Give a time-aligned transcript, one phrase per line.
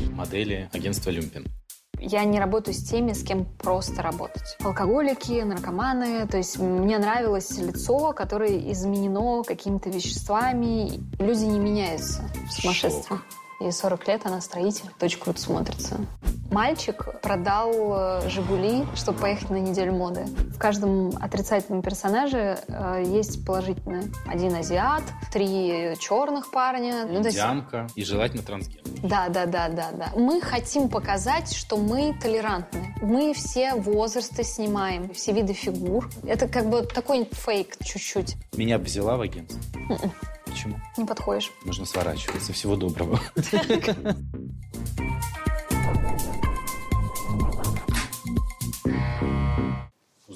[0.00, 1.46] модели агентства «Люмпин».
[2.00, 4.56] Я не работаю с теми, с кем просто работать.
[4.60, 6.28] Алкоголики, наркоманы.
[6.28, 11.00] То есть мне нравилось лицо, которое изменено какими-то веществами.
[11.18, 13.18] Люди не меняются в сумасшествии.
[13.60, 14.90] Ей 40 лет, она строитель.
[15.00, 15.98] Очень круто смотрится.
[16.50, 20.24] Мальчик продал э, «Жигули», чтобы поехать на неделю моды.
[20.24, 24.04] В каждом отрицательном персонаже э, есть положительное.
[24.26, 27.04] Один азиат, три черных парня.
[27.06, 28.82] Ну, есть- Индианка и желательно трансгендер.
[29.02, 30.12] да, да, да, да, да.
[30.16, 32.94] Мы хотим показать, что мы толерантны.
[33.02, 36.08] Мы все возрасты снимаем, все виды фигур.
[36.26, 38.36] Это как бы такой фейк чуть-чуть.
[38.56, 39.60] Меня бы взяла в агентство.
[39.74, 40.12] М-м.
[40.46, 40.76] Почему?
[40.96, 41.52] Не подходишь.
[41.64, 42.54] Нужно сворачиваться.
[42.54, 43.20] Всего доброго.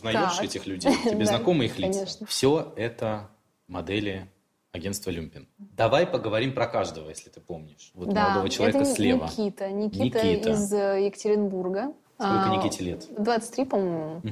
[0.03, 0.45] Узнаешь Так.
[0.45, 0.93] этих людей?
[1.05, 2.01] Тебе знакомы их лица?
[2.01, 2.27] конечно.
[2.27, 3.31] Все это
[3.69, 4.29] модели
[4.73, 5.49] агентства «Люмпин».
[5.59, 7.91] Давай поговорим про каждого, если ты помнишь.
[7.95, 9.25] Вот да, молодого человека это слева.
[9.25, 9.71] Никита.
[9.71, 10.51] Никита, Никита.
[10.51, 11.93] из э, Екатеринбурга.
[12.19, 13.07] Сколько А, Никите лет?
[13.19, 14.23] 23, по-моему.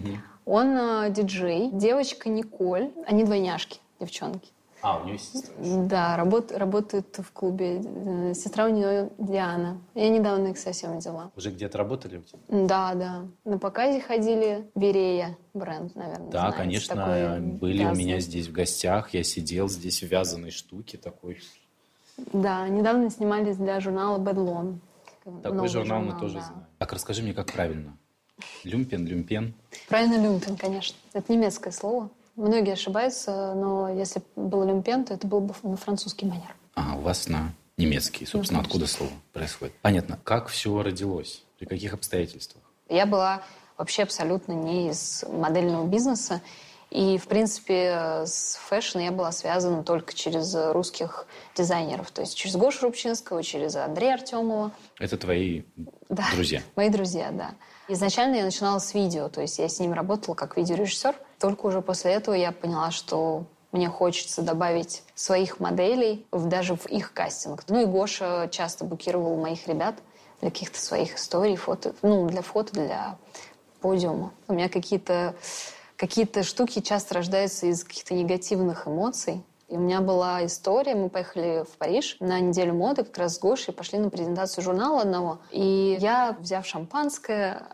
[0.46, 1.70] Он э, диджей.
[1.72, 2.90] Девочка Николь.
[3.06, 4.48] Они двойняшки, девчонки.
[4.82, 5.52] А, у нее сестра.
[5.58, 7.82] Да, работ, работает в клубе.
[7.84, 9.80] Э, Сестра у нее Диана.
[9.94, 11.30] Я недавно их совсем взяла.
[11.36, 12.38] Уже где-то работали у тебя?
[12.48, 13.26] Да, да.
[13.44, 14.70] На показе ходили.
[14.74, 16.30] Берея бренд, наверное.
[16.30, 18.04] Да, знаете, конечно, такой были у вязаный.
[18.04, 19.12] меня здесь в гостях.
[19.12, 21.40] Я сидел здесь в вязаной штуке такой.
[22.32, 24.78] Да, недавно снимались для журнала Bad
[25.42, 26.40] Такой Новый журнал, мы журнал, тоже да.
[26.42, 26.64] знаем.
[26.78, 27.96] Так, расскажи мне, как правильно.
[28.64, 29.54] Люмпен, люмпен.
[29.88, 30.96] Правильно, люмпен, конечно.
[31.12, 32.10] Это немецкое слово.
[32.40, 36.54] Многие ошибаются, но если было люмпен, то это был бы на французский манер.
[36.74, 38.24] А, у вас на немецкий.
[38.24, 39.74] Собственно, Ну, откуда слово происходит?
[39.82, 40.18] Понятно.
[40.24, 41.44] Как все родилось?
[41.58, 42.62] При каких обстоятельствах?
[42.88, 43.42] Я была
[43.76, 46.40] вообще абсолютно не из модельного бизнеса.
[46.90, 52.10] И, в принципе, с fashion я была связана только через русских дизайнеров.
[52.10, 54.72] То есть через Гошу Рубчинского, через Андрея Артемова.
[54.98, 55.62] Это твои
[56.08, 56.24] Да.
[56.34, 56.62] друзья.
[56.74, 57.50] Мои друзья, да.
[57.86, 61.14] Изначально я начинала с видео, то есть я с ним работала как видеорежиссер.
[61.40, 66.86] Только уже после этого я поняла, что мне хочется добавить своих моделей в, даже в
[66.86, 67.64] их кастинг.
[67.68, 69.96] Ну и Гоша часто букировал моих ребят
[70.40, 73.18] для каких-то своих историй, фото, ну, для фото, для
[73.80, 74.32] подиума.
[74.48, 75.34] У меня какие-то
[75.96, 79.42] какие штуки часто рождаются из каких-то негативных эмоций.
[79.68, 83.38] И у меня была история, мы поехали в Париж на неделю моды как раз с
[83.38, 85.38] Гошей, пошли на презентацию журнала одного.
[85.52, 87.68] И я, взяв шампанское,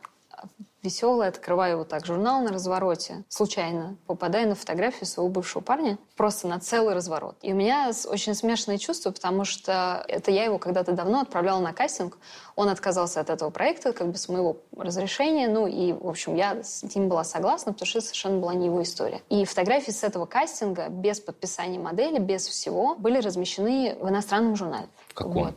[0.87, 6.49] веселая, открываю вот так журнал на развороте, случайно попадаю на фотографию своего бывшего парня, просто
[6.49, 7.37] на целый разворот.
[7.43, 11.73] И у меня очень смешанные чувства, потому что это я его когда-то давно отправляла на
[11.73, 12.19] кастинг,
[12.55, 16.63] он отказался от этого проекта, как бы с моего разрешения, ну и, в общем, я
[16.63, 19.21] с ним была согласна, потому что это совершенно была не его история.
[19.29, 24.89] И фотографии с этого кастинга, без подписания модели, без всего, были размещены в иностранном журнале.
[25.13, 25.33] Каком?
[25.35, 25.55] Вот.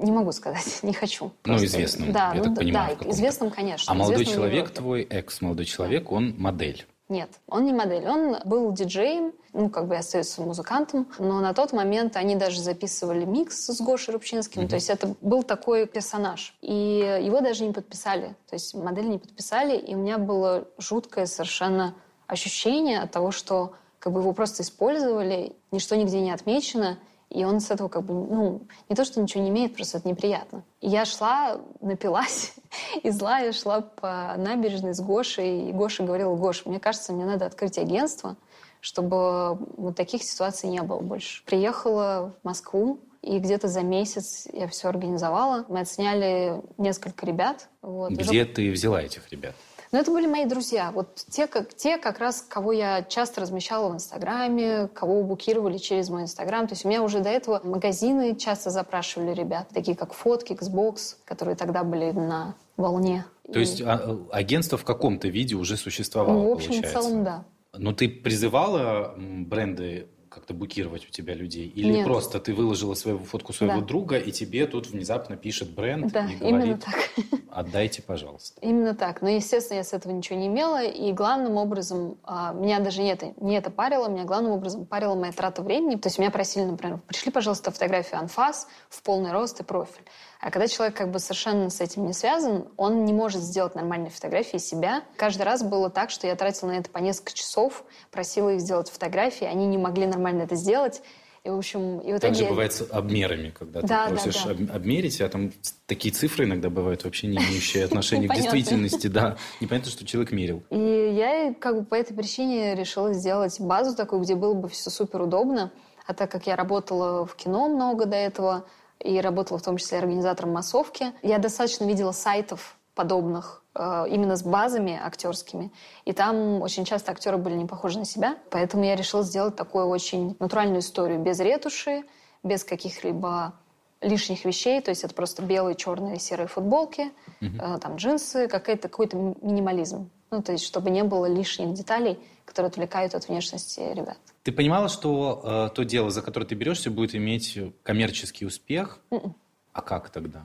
[0.00, 1.26] Не могу сказать, не хочу.
[1.26, 3.14] Ну, Просто- известном, Да, я ну, так да, понимаю, да, каком-то.
[3.14, 3.92] известном, конечно.
[3.92, 6.86] А молодой человек твой, экс-молодой человек, он модель.
[7.08, 8.06] Нет, он не модель.
[8.08, 11.08] Он был диджеем, ну, как бы остается музыкантом.
[11.18, 14.68] Но на тот момент они даже записывали микс с Гошей Рубчинским.
[14.68, 16.54] То есть это был такой персонаж.
[16.60, 16.72] И
[17.20, 18.36] его даже не подписали.
[18.48, 19.76] То есть модель не подписали.
[19.76, 21.96] И у меня было жуткое совершенно
[22.28, 26.96] ощущение от того, что как бы его просто использовали, ничто нигде не отмечено.
[27.30, 30.08] И он с этого как бы, ну, не то, что ничего не имеет, просто это
[30.08, 30.64] неприятно.
[30.80, 32.54] И я шла, напилась,
[33.02, 35.68] и злая шла по набережной с Гошей.
[35.68, 38.36] И Гоша говорил, Гош, мне кажется, мне надо открыть агентство,
[38.80, 41.44] чтобы вот таких ситуаций не было больше.
[41.44, 45.66] Приехала в Москву, и где-то за месяц я все организовала.
[45.68, 47.68] Мы отсняли несколько ребят.
[47.82, 48.12] Вот.
[48.12, 49.54] Уже Где ты взяла этих ребят?
[49.92, 50.92] Но это были мои друзья.
[50.92, 56.08] Вот те как, те, как раз, кого я часто размещала в Инстаграме, кого букировали через
[56.08, 56.66] мой Инстаграм.
[56.68, 61.16] То есть у меня уже до этого магазины часто запрашивали ребят, такие как Фотки, Xbox,
[61.24, 63.24] которые тогда были на волне.
[63.52, 67.44] То есть а, агентство в каком-то виде уже существовало, ну, в общем, в целом, да.
[67.76, 71.66] Но ты призывала бренды как-то букировать у тебя людей?
[71.68, 72.06] Или Нет.
[72.06, 73.86] просто ты выложила свою фотку своего Да.
[73.86, 77.10] друга, и тебе тут внезапно пишет бренд Да, и именно говорит, так.
[77.50, 78.58] отдайте, пожалуйста.
[78.62, 79.22] Именно так.
[79.22, 80.82] Но, естественно, я с этого ничего не имела.
[80.84, 85.14] И главным образом, а, меня даже не это, не это парило, меня главным образом парила
[85.14, 85.96] моя трата времени.
[85.96, 90.04] То есть меня просили, например, пришли, пожалуйста, фотографию анфас в полный рост и профиль.
[90.40, 94.10] А когда человек как бы совершенно с этим не связан, он не может сделать нормальные
[94.10, 95.02] фотографии себя.
[95.16, 98.88] Каждый раз было так, что я тратила на это по несколько часов, просила их сделать
[98.88, 101.02] фотографии, они не могли нормально это сделать.
[101.44, 102.34] И, в общем, и в Так итоге...
[102.34, 104.50] же я- бывает с обмерами, когда Да, ты да, просишь да.
[104.50, 105.52] об- обмерить, а там
[105.86, 109.06] такие цифры иногда бывают вообще не имеющие отношения к действительности.
[109.08, 110.62] Да, непонятно, что человек мерил.
[110.70, 110.78] И
[111.16, 115.22] я как бы по этой причине решила сделать базу такую, где было бы все супер
[115.22, 115.70] удобно.
[116.06, 118.66] А так как я работала в кино много до этого,
[119.00, 121.12] и работала в том числе организатором массовки.
[121.22, 125.72] Я достаточно видела сайтов подобных э, именно с базами актерскими.
[126.04, 128.36] И там очень часто актеры были не похожи на себя.
[128.50, 132.04] Поэтому я решила сделать такую очень натуральную историю без ретуши,
[132.42, 133.54] без каких-либо
[134.00, 137.12] лишних вещей, то есть это просто белые, черные, серые футболки,
[137.42, 137.78] угу.
[137.80, 140.10] там джинсы, какой-то какой-то минимализм.
[140.30, 142.18] Ну, то есть чтобы не было лишних деталей,
[142.50, 144.18] которые отвлекают от внешности ребят.
[144.42, 148.98] Ты понимала, что э, то дело, за которое ты берешься, будет иметь коммерческий успех?
[149.10, 149.22] Mm-mm.
[149.22, 149.34] М-м.
[149.72, 150.42] А как тогда?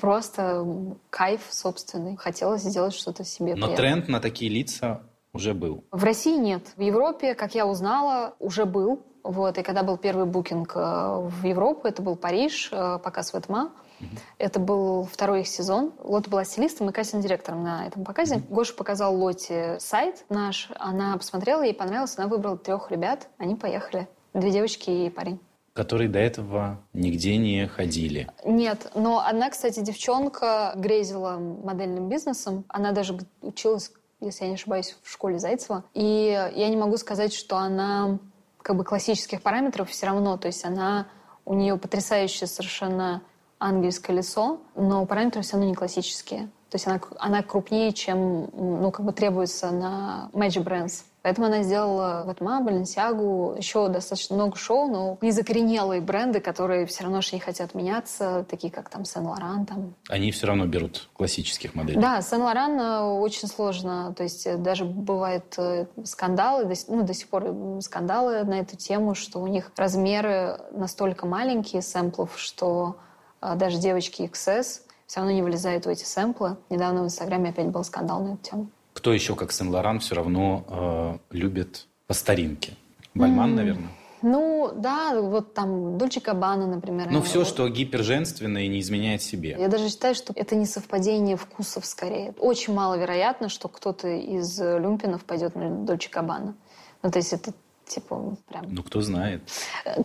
[0.00, 0.64] Просто
[1.10, 2.16] кайф собственный.
[2.16, 3.54] Хотелось сделать что-то себе.
[3.54, 3.76] Но приятное.
[3.76, 5.02] тренд на такие лица
[5.34, 5.84] уже был.
[5.90, 6.62] В России нет.
[6.76, 9.02] В Европе, как я узнала, уже был.
[9.22, 13.72] Вот, и когда был первый букинг э, в Европу, это был Париж, э, показ Ветма.
[14.02, 14.20] Угу.
[14.38, 15.92] Это был второй их сезон.
[16.02, 18.36] Лота была стилистом и кастинг-директором на этом показе.
[18.36, 18.54] Угу.
[18.54, 20.68] Гоша показал Лоте сайт наш.
[20.78, 22.18] Она посмотрела, ей понравилось.
[22.18, 23.28] Она выбрала трех ребят.
[23.38, 24.08] Они поехали.
[24.34, 25.40] Две девочки и парень
[25.74, 28.28] которые до этого нигде не ходили.
[28.44, 32.64] Нет, но она, кстати, девчонка грезила модельным бизнесом.
[32.68, 33.90] Она даже училась,
[34.20, 35.84] если я не ошибаюсь, в школе Зайцева.
[35.94, 38.18] И я не могу сказать, что она
[38.60, 40.36] как бы классических параметров все равно.
[40.36, 41.08] То есть она,
[41.44, 43.22] у нее потрясающее совершенно
[43.62, 46.50] ангельское лицо, но параметры все равно не классические.
[46.70, 51.04] То есть она, она крупнее, чем ну, как бы требуется на Magic Brands.
[51.20, 57.04] Поэтому она сделала Ватма, Баленсиагу, еще достаточно много шоу, но не закоренелые бренды, которые все
[57.04, 59.66] равно же не хотят меняться, такие как там Сен-Лоран.
[59.66, 59.94] Там.
[60.08, 62.00] Они все равно берут классических моделей.
[62.00, 64.14] Да, Сен-Лоран э, очень сложно.
[64.16, 69.14] То есть э, даже бывают э, скандалы, ну, до сих пор скандалы на эту тему,
[69.14, 72.96] что у них размеры настолько маленькие сэмплов, что
[73.56, 76.56] даже девочки XS все равно не влезают в эти сэмплы.
[76.70, 78.70] Недавно в Инстаграме опять был скандал на эту тему.
[78.94, 82.76] Кто еще, как Сен-Лоран, все равно э, любит по старинке?
[83.14, 83.54] Бальман, mm.
[83.54, 83.90] наверное?
[84.22, 87.10] Ну, да, вот там Дольче Кабана, например.
[87.10, 87.48] Ну, все, вот.
[87.48, 89.56] что гиперженственное и не изменяет себе.
[89.58, 92.32] Я даже считаю, что это не совпадение вкусов скорее.
[92.38, 96.54] Очень маловероятно, что кто-то из люмпинов пойдет на Дольче Кабана.
[97.02, 97.52] Ну, то есть это
[97.94, 98.66] типа прям...
[98.68, 99.42] Ну, кто знает.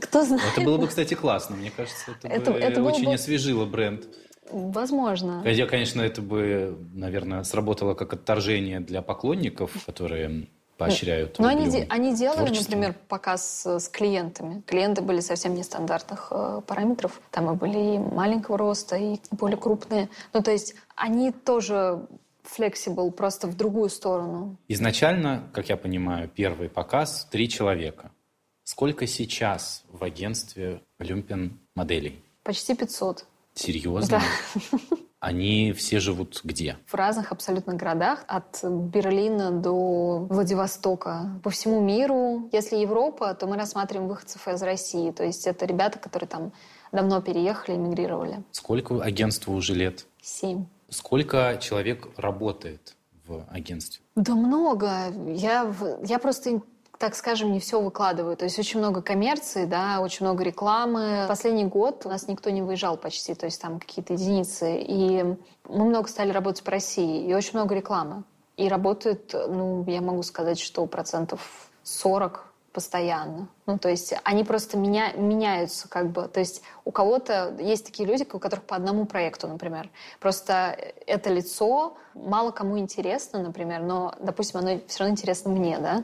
[0.01, 0.43] Кто знает.
[0.53, 1.55] Это было бы, кстати, классно.
[1.55, 3.13] Мне кажется, это, это, бы это очень бы...
[3.13, 4.07] освежило бренд.
[4.51, 5.41] Возможно.
[5.43, 10.47] Хотя, конечно, это бы, наверное, сработало как отторжение для поклонников, которые
[10.77, 11.39] поощряют.
[11.39, 12.71] Но они, они делали, творчество.
[12.71, 14.61] например, показ с клиентами.
[14.65, 17.19] Клиенты были совсем нестандартных э, параметров.
[17.31, 20.09] Там и были и маленького роста, и более крупные.
[20.33, 22.05] Ну, то есть они тоже
[22.47, 24.57] flexible, просто в другую сторону.
[24.67, 28.11] Изначально, как я понимаю, первый показ три человека.
[28.63, 32.21] Сколько сейчас в агентстве Люмпин моделей?
[32.43, 33.25] Почти 500.
[33.53, 34.19] Серьезно?
[34.19, 34.77] Да.
[35.19, 36.77] Они все живут где?
[36.85, 42.49] В разных абсолютно городах, от Берлина до Владивостока, по всему миру.
[42.51, 45.11] Если Европа, то мы рассматриваем выходцев из России.
[45.11, 46.53] То есть это ребята, которые там
[46.91, 48.43] давно переехали, эмигрировали.
[48.51, 50.05] Сколько агентству уже лет?
[50.21, 50.65] Семь.
[50.89, 52.95] Сколько человек работает
[53.25, 54.03] в агентстве?
[54.15, 54.89] Да много.
[55.27, 55.73] Я,
[56.03, 56.61] я просто
[56.97, 58.35] так скажем, не все выкладываю.
[58.35, 61.25] То есть очень много коммерции, да, очень много рекламы.
[61.27, 64.79] Последний год у нас никто не выезжал почти, то есть там какие-то единицы.
[64.81, 65.23] И
[65.69, 68.23] мы много стали работать по России, и очень много рекламы.
[68.55, 72.46] И работает, ну, я могу сказать, что процентов 40
[72.77, 73.49] постоянно.
[73.65, 76.27] Ну, то есть они просто меня, меняются как бы.
[76.27, 79.89] То есть у кого-то есть такие люди, у которых по одному проекту, например.
[80.19, 86.03] Просто это лицо мало кому интересно, например, но, допустим, оно все равно интересно мне, да.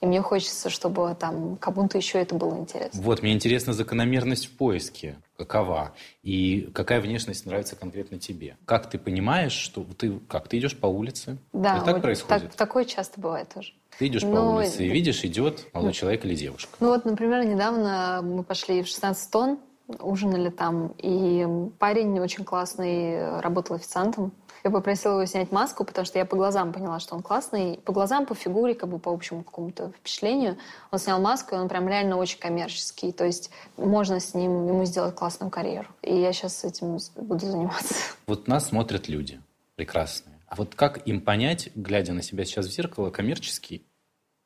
[0.00, 3.02] И мне хочется, чтобы там кому-то еще это было интересно.
[3.02, 5.18] Вот, мне интересна закономерность в поиске.
[5.36, 5.94] Какова?
[6.22, 8.56] И какая внешность нравится конкретно тебе?
[8.66, 11.38] Как ты понимаешь, что ты как ты идешь по улице?
[11.52, 12.42] Да, это так вот происходит.
[12.42, 13.72] Так, такое часто бывает тоже.
[13.98, 14.34] Ты идешь Но...
[14.34, 16.76] по улице и видишь, идет молодой ну, человек или девушка.
[16.78, 19.58] Ну вот, например, недавно мы пошли в 16 тонн,
[20.00, 21.46] ужинали там, и
[21.78, 24.32] парень очень классный, работал официантом.
[24.66, 27.78] Я попросила его снять маску, потому что я по глазам поняла, что он классный.
[27.84, 30.56] По глазам, по фигуре, как бы по общему какому-то впечатлению.
[30.90, 33.12] Он снял маску, и он прям реально очень коммерческий.
[33.12, 35.88] То есть можно с ним, ему сделать классную карьеру.
[36.00, 37.94] И я сейчас этим буду заниматься.
[38.26, 39.38] Вот нас смотрят люди
[39.76, 40.40] прекрасные.
[40.46, 43.86] А вот как им понять, глядя на себя сейчас в зеркало, коммерческий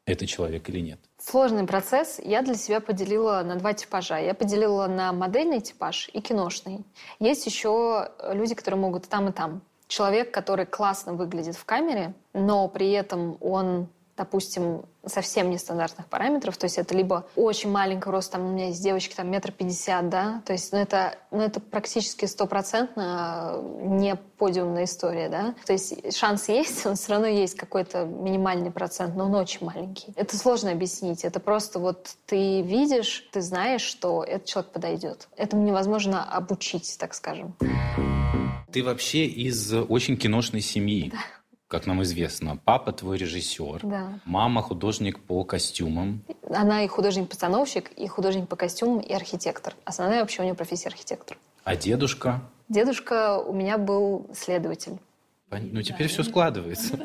[0.04, 0.98] это человек или нет?
[1.18, 2.18] Сложный процесс.
[2.24, 4.18] Я для себя поделила на два типажа.
[4.18, 6.84] Я поделила на модельный типаж и киношный.
[7.20, 12.68] Есть еще люди, которые могут там и там человек, который классно выглядит в камере, но
[12.68, 18.44] при этом он допустим, совсем нестандартных параметров, то есть это либо очень маленький рост, там
[18.44, 22.24] у меня есть девочки там метр пятьдесят, да, то есть ну, это, ну, это практически
[22.26, 28.72] стопроцентно не подиумная история, да, то есть шанс есть, он все равно есть какой-то минимальный
[28.72, 30.12] процент, но он очень маленький.
[30.16, 35.28] Это сложно объяснить, это просто вот ты видишь, ты знаешь, что этот человек подойдет.
[35.36, 37.54] Этому невозможно обучить, так скажем.
[38.72, 41.10] Ты вообще из очень киношной семьи.
[41.10, 41.18] Да
[41.68, 44.20] как нам известно, папа твой режиссер, да.
[44.24, 46.24] мама художник по костюмам.
[46.48, 49.74] Она и художник-постановщик, и художник по костюмам, и архитектор.
[49.84, 51.36] Основная вообще у нее профессия архитектор.
[51.64, 52.40] А дедушка?
[52.70, 54.98] Дедушка у меня был следователь.
[55.50, 56.12] Ну, теперь да.
[56.12, 56.98] все складывается.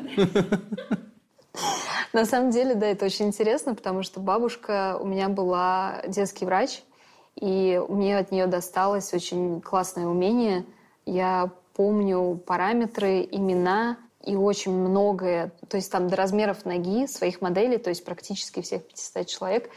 [2.14, 6.82] На самом деле, да, это очень интересно, потому что бабушка у меня была детский врач,
[7.34, 10.64] и мне от нее досталось очень классное умение.
[11.06, 17.78] Я помню параметры, имена и очень многое, то есть там до размеров ноги своих моделей,
[17.78, 19.70] то есть практически всех 500 человек,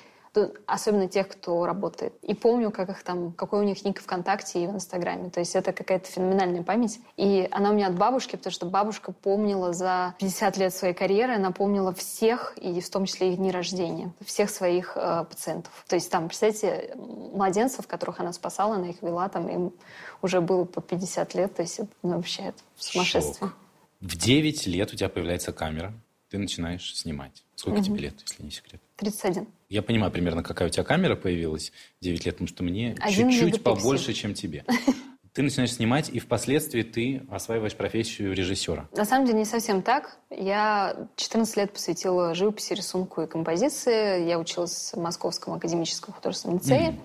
[0.66, 2.14] особенно тех, кто работает.
[2.22, 5.30] И помню, как их там, какой у них ник ВКонтакте и в Инстаграме.
[5.30, 7.00] То есть это какая-то феноменальная память.
[7.16, 11.36] И она у меня от бабушки, потому что бабушка помнила за 50 лет своей карьеры,
[11.36, 15.72] она помнила всех, и в том числе их дни рождения, всех своих э, пациентов.
[15.88, 19.74] То есть там, представьте, младенцев, которых она спасала, она их вела, там им
[20.22, 21.56] уже было по 50 лет.
[21.56, 23.50] То есть это ну, вообще это сумасшествие.
[23.50, 23.58] Шок.
[24.00, 25.94] В 9 лет у тебя появляется камера,
[26.30, 27.44] ты начинаешь снимать.
[27.56, 27.86] Сколько угу.
[27.86, 28.82] тебе лет, если не секрет?
[28.98, 29.48] 31.
[29.70, 34.14] Я понимаю примерно, какая у тебя камера появилась 9 лет, потому что мне чуть-чуть побольше,
[34.14, 34.66] чем тебе.
[35.34, 38.90] Ты начинаешь снимать, и впоследствии ты осваиваешь профессию режиссера.
[38.92, 40.18] На самом деле не совсем так.
[40.32, 44.28] Я 14 лет посвятила живописи, рисунку и композиции.
[44.28, 46.90] Я училась в Московском академическом художественном лицее.
[46.90, 47.00] Mm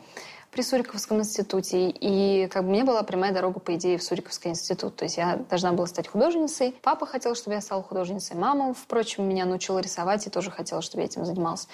[0.52, 1.88] при Суриковском институте.
[1.88, 4.94] И как бы мне была прямая дорога, по идее, в Суриковский институт.
[4.96, 6.76] То есть я должна была стать художницей.
[6.82, 8.36] Папа хотел, чтобы я стала художницей.
[8.36, 11.66] Мама, впрочем, меня научила рисовать и тоже хотела, чтобы я этим занималась.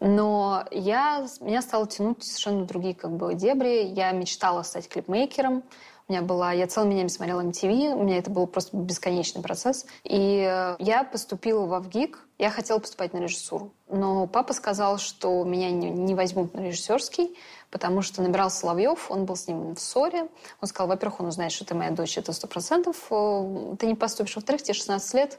[0.00, 3.86] Но я, меня стало тянуть совершенно другие как бы дебри.
[3.86, 5.64] Я мечтала стать клипмейкером.
[6.08, 9.84] У меня была, я целыми днями смотрела MTV, у меня это был просто бесконечный процесс.
[10.04, 13.74] И я поступила в ВГИК, я хотела поступать на режиссуру.
[13.90, 17.36] Но папа сказал, что меня не, не возьмут на режиссерский,
[17.70, 20.28] потому что набирал Соловьев, он был с ним в ссоре.
[20.62, 23.94] Он сказал, во-первых, он узнает, что ты моя дочь, это сто процентов, э, ты не
[23.94, 24.36] поступишь.
[24.36, 25.38] Во-вторых, тебе 16 лет,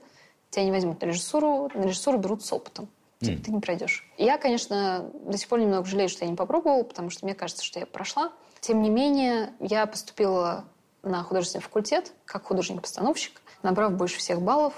[0.51, 2.87] тебя не возьмут на режиссуру, на режиссуру берут с опытом.
[3.21, 3.43] Типа, mm.
[3.43, 4.07] ты не пройдешь.
[4.17, 7.63] я, конечно, до сих пор немного жалею, что я не попробовала, потому что мне кажется,
[7.63, 8.31] что я прошла.
[8.61, 10.65] Тем не менее, я поступила
[11.03, 14.73] на художественный факультет как художник-постановщик, набрав больше всех баллов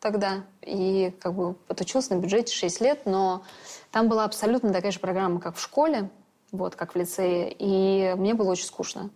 [0.00, 0.44] тогда.
[0.62, 3.42] И как бы отучилась на бюджете 6 лет, но
[3.90, 6.10] там была абсолютно такая же программа, как в школе
[6.52, 9.10] вот, как в лицее, и мне было очень скучно.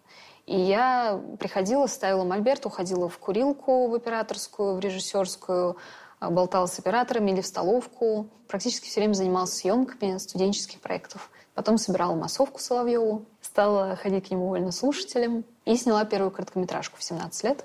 [0.47, 5.77] И я приходила, ставила мольберт, уходила в курилку, в операторскую, в режиссерскую,
[6.21, 8.29] а, болтала с операторами или в столовку.
[8.47, 11.31] Практически все время занималась съемками студенческих проектов.
[11.55, 17.45] Потом собирала массовку Соловьеву, стала ходить к нему вольнослушателем и сняла первую короткометражку в 17
[17.45, 17.65] лет,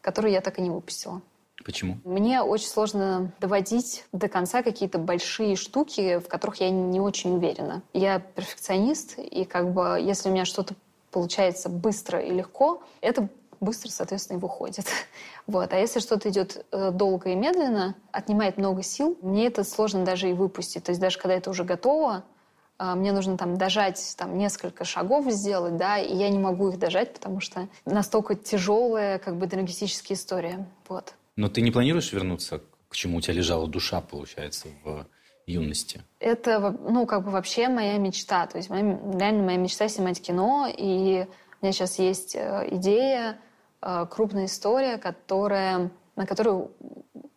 [0.00, 1.22] которую я так и не выпустила.
[1.64, 1.98] Почему?
[2.04, 7.84] Мне очень сложно доводить до конца какие-то большие штуки, в которых я не очень уверена.
[7.92, 10.74] Я перфекционист, и как бы если у меня что-то
[11.12, 13.28] получается быстро и легко, это
[13.60, 14.86] быстро, соответственно, и выходит.
[15.48, 15.72] Вот.
[15.72, 20.30] А если что-то идет э, долго и медленно, отнимает много сил, мне это сложно даже
[20.30, 20.84] и выпустить.
[20.84, 22.24] То есть даже когда это уже готово,
[22.94, 27.14] мне нужно там дожать там несколько шагов сделать, да, и я не могу их дожать,
[27.14, 30.66] потому что настолько тяжелая как бы драматическая история.
[30.88, 31.14] Вот.
[31.36, 32.60] Но ты не планируешь вернуться
[32.92, 35.06] к чему у тебя лежала душа, получается, в
[35.46, 36.02] юности?
[36.20, 38.46] Это, ну, как бы вообще моя мечта.
[38.46, 40.68] То есть моя, реально моя мечта снимать кино.
[40.68, 41.26] И
[41.60, 43.38] у меня сейчас есть э, идея,
[43.80, 46.70] э, крупная история, которая, на которую,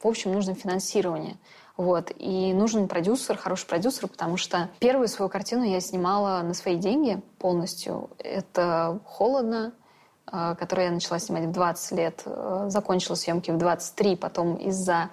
[0.04, 1.38] в общем, нужно финансирование.
[1.78, 2.12] Вот.
[2.18, 7.22] И нужен продюсер, хороший продюсер, потому что первую свою картину я снимала на свои деньги
[7.38, 8.10] полностью.
[8.20, 9.74] Это холодно,
[10.32, 15.10] Э, который я начала снимать в 20 лет, э, закончила съемки в 23, потом из-за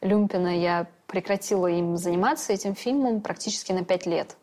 [0.00, 4.36] Люмпина я прекратила им заниматься, этим фильмом, практически на 5 лет.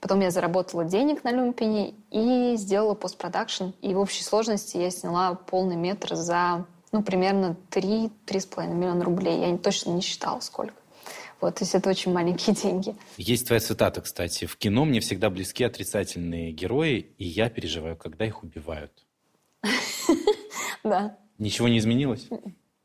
[0.00, 3.70] Потом я заработала денег на Люмпине и сделала постпродакшн.
[3.80, 9.48] И в общей сложности я сняла полный метр за ну, примерно 3-3,5 миллиона рублей.
[9.48, 10.74] Я точно не считала, сколько.
[11.42, 12.94] Вот, то есть это очень маленькие деньги.
[13.18, 14.46] Есть твоя цитата, кстати.
[14.46, 19.04] «В кино мне всегда близки отрицательные герои, и я переживаю, когда их убивают».
[20.84, 21.16] Да.
[21.38, 22.28] Ничего не изменилось?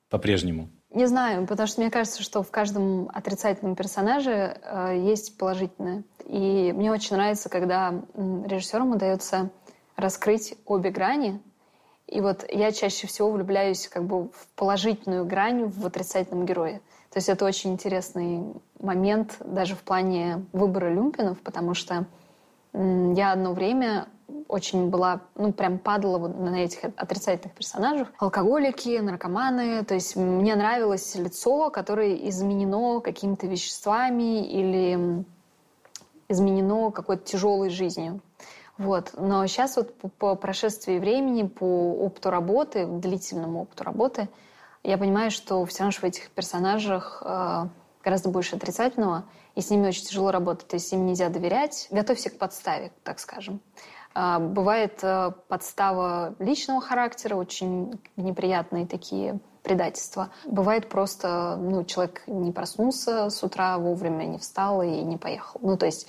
[0.10, 0.70] По-прежнему?
[0.92, 6.04] Не знаю, потому что мне кажется, что в каждом отрицательном персонаже э, есть положительное.
[6.26, 9.50] И мне очень нравится, когда режиссерам удается
[9.96, 11.42] раскрыть обе грани
[12.06, 16.82] И вот я чаще всего влюбляюсь как бы в положительную грань в отрицательном герое.
[17.12, 18.44] То есть это очень интересный
[18.80, 22.06] момент даже в плане выбора люмпинов, потому что
[22.74, 24.08] я одно время
[24.48, 28.10] очень была, ну, прям падала вот на этих отрицательных персонажах.
[28.20, 29.84] Алкоголики, наркоманы.
[29.84, 35.26] То есть мне нравилось лицо, которое изменено какими-то веществами или
[36.30, 38.20] изменено какой-то тяжелой жизнью.
[38.78, 39.14] Вот.
[39.18, 44.30] Но сейчас вот по, по прошествии времени, по опыту работы, длительному опыту работы,
[44.84, 47.68] я понимаю, что все равно в этих персонажах э,
[48.04, 50.68] гораздо больше отрицательного, и с ними очень тяжело работать.
[50.68, 51.88] То есть им нельзя доверять.
[51.92, 53.60] Готовься к подставе, так скажем.
[54.16, 60.30] Э, бывает э, подстава личного характера, очень неприятные такие предательства.
[60.46, 65.60] Бывает просто, ну, человек не проснулся с утра вовремя, не встал и не поехал.
[65.62, 66.08] Ну, то есть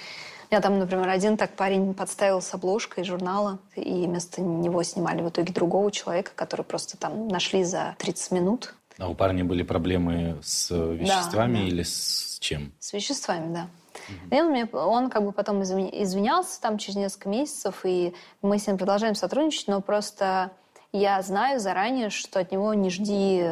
[0.51, 5.29] я там, например, один так парень подставил с обложкой журнала, и вместо него снимали в
[5.29, 8.75] итоге другого человека, который просто там нашли за 30 минут.
[8.99, 11.69] А у парня были проблемы с веществами да, да.
[11.69, 12.73] или с чем?
[12.79, 13.69] С веществами, да.
[14.09, 14.37] Угу.
[14.37, 18.67] И он, мне, он как бы потом извинялся там через несколько месяцев, и мы с
[18.67, 20.51] ним продолжаем сотрудничать, но просто
[20.93, 23.45] я знаю заранее, что от него не жди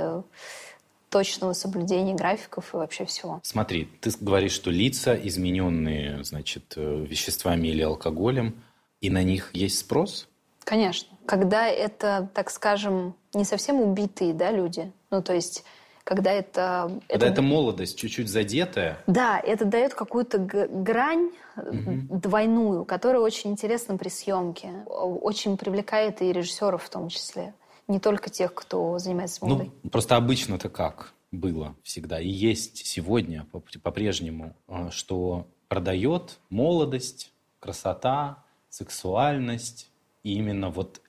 [1.10, 3.40] точного соблюдения графиков и вообще всего.
[3.42, 8.62] Смотри, ты говоришь, что лица, измененные, значит, э, веществами или алкоголем,
[9.00, 10.28] и на них есть спрос?
[10.64, 11.16] Конечно.
[11.26, 15.64] Когда это, так скажем, не совсем убитые да, люди, ну, то есть
[16.02, 17.00] когда это...
[17.08, 18.98] Когда это, это молодость чуть-чуть задетая.
[19.08, 22.18] Да, это дает какую-то грань угу.
[22.18, 24.70] двойную, которая очень интересна при съемке.
[24.86, 27.54] Очень привлекает и режиссеров в том числе
[27.88, 29.70] не только тех, кто занимается ну, модой.
[29.82, 33.46] Ну, просто обычно-то как было всегда и есть сегодня
[33.82, 39.90] по-прежнему, а, что продает молодость, красота, сексуальность.
[40.22, 41.00] И именно вот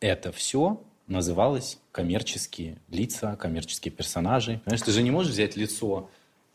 [0.00, 4.60] это все называлось коммерческие лица, коммерческие персонажи.
[4.64, 6.10] Понимаешь, ты же не можешь взять лицо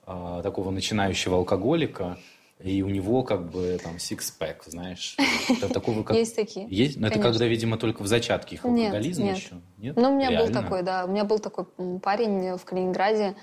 [0.06, 2.18] э, такого начинающего алкоголика
[2.64, 5.18] и у него как бы там сикспэк, знаешь.
[5.50, 6.16] Это такого, как...
[6.16, 6.68] Есть такие.
[6.70, 6.98] Есть?
[6.98, 9.56] Но это когда, видимо, только в зачатке их алкоголизма нет, еще?
[9.78, 9.96] Нет.
[9.96, 10.48] Ну, у меня Реально?
[10.48, 11.06] был такой, да.
[11.06, 11.66] У меня был такой
[12.02, 13.36] парень в Калининграде,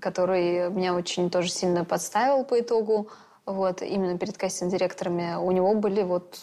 [0.00, 3.08] который меня очень тоже сильно подставил по итогу.
[3.46, 5.36] Вот, именно перед кастинг-директорами.
[5.36, 6.38] У него были вот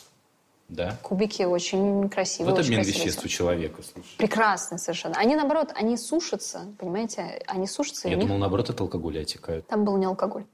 [0.69, 0.97] да.
[1.01, 2.53] Кубики очень красивые.
[2.53, 4.17] Вот обмен веществ у человека, слушай.
[4.17, 5.15] Прекрасно совершенно.
[5.15, 7.41] Они, наоборот, они сушатся, понимаете?
[7.47, 8.09] Они сушатся.
[8.09, 8.41] Я думал, них...
[8.41, 9.65] наоборот, от алкоголя отекают.
[9.67, 10.45] Там был не алкоголь.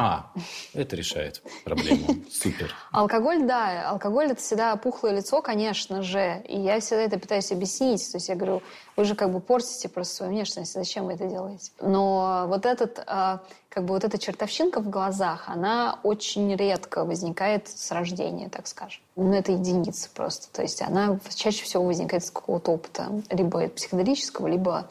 [0.00, 0.30] А,
[0.74, 2.22] это решает проблему.
[2.30, 2.72] Супер.
[2.92, 3.90] Алкоголь, да.
[3.90, 6.40] Алкоголь– это всегда пухлое лицо, конечно же.
[6.46, 8.08] И я всегда это пытаюсь объяснить.
[8.12, 8.62] То есть я говорю,
[8.94, 10.72] вы же как бы портите просто свою внешность.
[10.72, 11.72] Зачем вы это делаете?
[11.80, 17.66] Но вот этот, а, как бы вот эта чертовщинка в глазах, она очень редко возникает
[17.66, 19.02] с рождения, так скажем.
[19.16, 20.46] Ну, это единица просто.
[20.52, 23.10] То есть она чаще всего возникает с какого-то опыта.
[23.30, 24.88] Либо психоделического, либо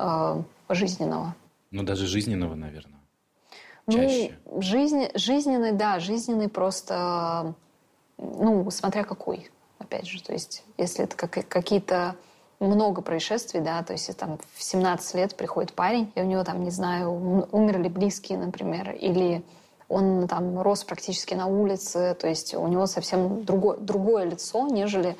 [0.00, 1.36] э, жизненного.
[1.70, 2.91] Ну, даже жизненного, наверное.
[3.90, 4.38] Чаще.
[4.46, 7.54] Ну, жизнь, жизненный, да, жизненный просто,
[8.16, 10.22] ну, смотря какой, опять же.
[10.22, 12.16] То есть, если это как, какие-то
[12.60, 16.62] много происшествий, да, то есть там в 17 лет приходит парень, и у него там,
[16.62, 17.10] не знаю,
[17.50, 19.44] умерли близкие, например, или
[19.88, 25.16] он там рос практически на улице, то есть у него совсем другое, другое лицо, нежели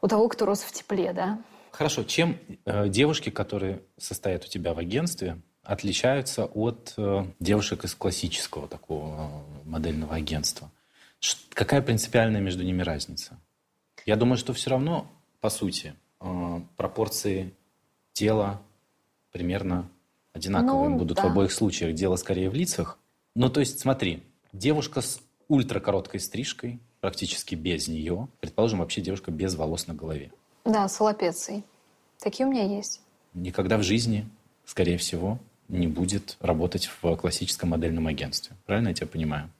[0.00, 1.38] у того, кто рос в тепле, да.
[1.70, 7.94] Хорошо, чем э, девушки, которые состоят у тебя в агентстве, отличаются от э, девушек из
[7.94, 9.30] классического такого
[9.64, 10.70] э, модельного агентства?
[11.50, 13.38] Какая принципиальная между ними разница?
[14.06, 15.06] Я думаю, что все равно,
[15.40, 17.54] по сути, э, пропорции
[18.12, 18.60] тела
[19.30, 19.88] примерно
[20.32, 21.24] одинаковые ну, будут да.
[21.24, 21.94] в обоих случаях.
[21.94, 22.98] Дело скорее в лицах.
[23.34, 24.22] Ну, то есть, смотри,
[24.52, 30.32] девушка с ультракороткой стрижкой, практически без нее, предположим, вообще девушка без волос на голове.
[30.64, 31.64] Да, с лапецей.
[32.18, 33.00] Такие у меня есть.
[33.34, 34.28] Никогда в жизни,
[34.64, 35.38] скорее всего,
[35.72, 38.54] не будет работать в классическом модельном агентстве.
[38.66, 39.50] Правильно я тебя понимаю?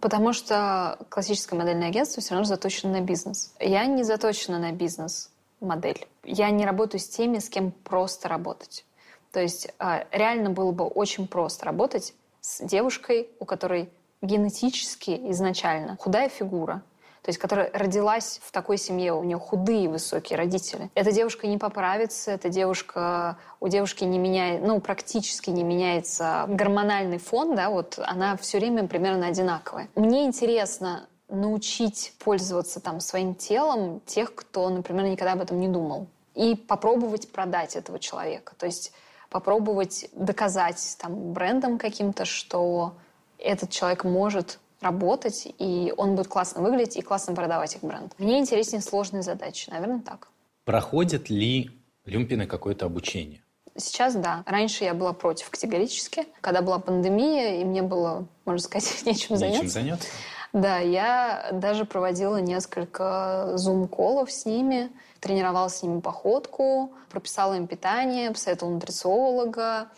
[0.00, 3.54] Потому что классическое модельное агентство все равно заточено на бизнес.
[3.58, 6.06] Я не заточена на бизнес-модель.
[6.24, 8.84] Я не работаю с теми, с кем просто работать.
[9.32, 13.88] То есть а, реально было бы очень просто работать с девушкой, у которой
[14.20, 16.82] генетически изначально худая фигура,
[17.22, 20.90] то есть которая родилась в такой семье, у нее худые высокие родители.
[20.94, 27.18] Эта девушка не поправится, эта девушка, у девушки не меняет, ну, практически не меняется гормональный
[27.18, 29.88] фон, да, вот она все время примерно одинаковая.
[29.94, 36.06] Мне интересно научить пользоваться там своим телом тех, кто, например, никогда об этом не думал.
[36.34, 38.54] И попробовать продать этого человека.
[38.56, 38.92] То есть
[39.28, 42.94] попробовать доказать там брендом каким-то, что
[43.38, 48.12] этот человек может работать, и он будет классно выглядеть и классно продавать их бренд.
[48.18, 50.28] Мне интереснее сложные задачи, наверное, так.
[50.64, 51.70] Проходят ли
[52.04, 53.42] люмпины какое-то обучение?
[53.76, 54.42] Сейчас да.
[54.46, 56.26] Раньше я была против категорически.
[56.40, 59.62] Когда была пандемия, и мне было, можно сказать, нечем заняться.
[59.62, 60.08] Нечем заняться?
[60.52, 68.30] Да, я даже проводила несколько зум-колов с ними, тренировала с ними походку, прописала им питание,
[68.30, 69.88] посоветовала нутрициолога,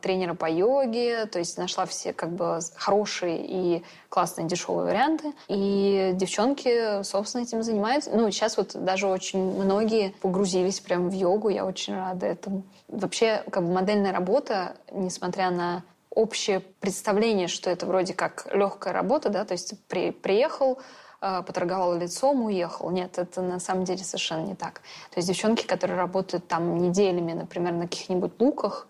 [0.00, 5.32] тренера по йоге, то есть нашла все как бы хорошие и классные дешевые варианты.
[5.48, 8.10] И девчонки, собственно, этим занимаются.
[8.10, 12.62] Ну, сейчас вот даже очень многие погрузились прямо в йогу, я очень рада этому.
[12.88, 15.82] Вообще, как бы модельная работа, несмотря на
[16.14, 20.78] общее представление, что это вроде как легкая работа, да, то есть при, приехал,
[21.20, 22.90] э, поторговал лицом, уехал.
[22.90, 24.82] Нет, это на самом деле совершенно не так.
[25.10, 28.86] То есть девчонки, которые работают там неделями, например, на каких-нибудь луках,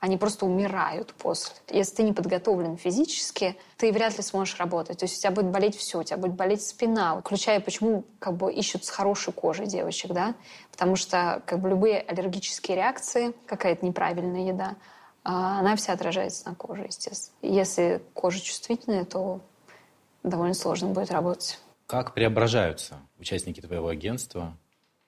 [0.00, 1.54] они просто умирают после.
[1.70, 4.98] Если ты не подготовлен физически, ты вряд ли сможешь работать.
[4.98, 7.20] То есть у тебя будет болеть все, у тебя будет болеть спина.
[7.20, 10.34] Включая, почему как бы ищут с хорошей кожей девочек, да?
[10.70, 14.76] Потому что как бы любые аллергические реакции, какая-то неправильная еда,
[15.24, 17.36] а она вся отражается на коже, естественно.
[17.42, 19.40] Если кожа чувствительная, то
[20.22, 21.58] довольно сложно будет работать.
[21.86, 24.56] Как преображаются участники твоего агентства?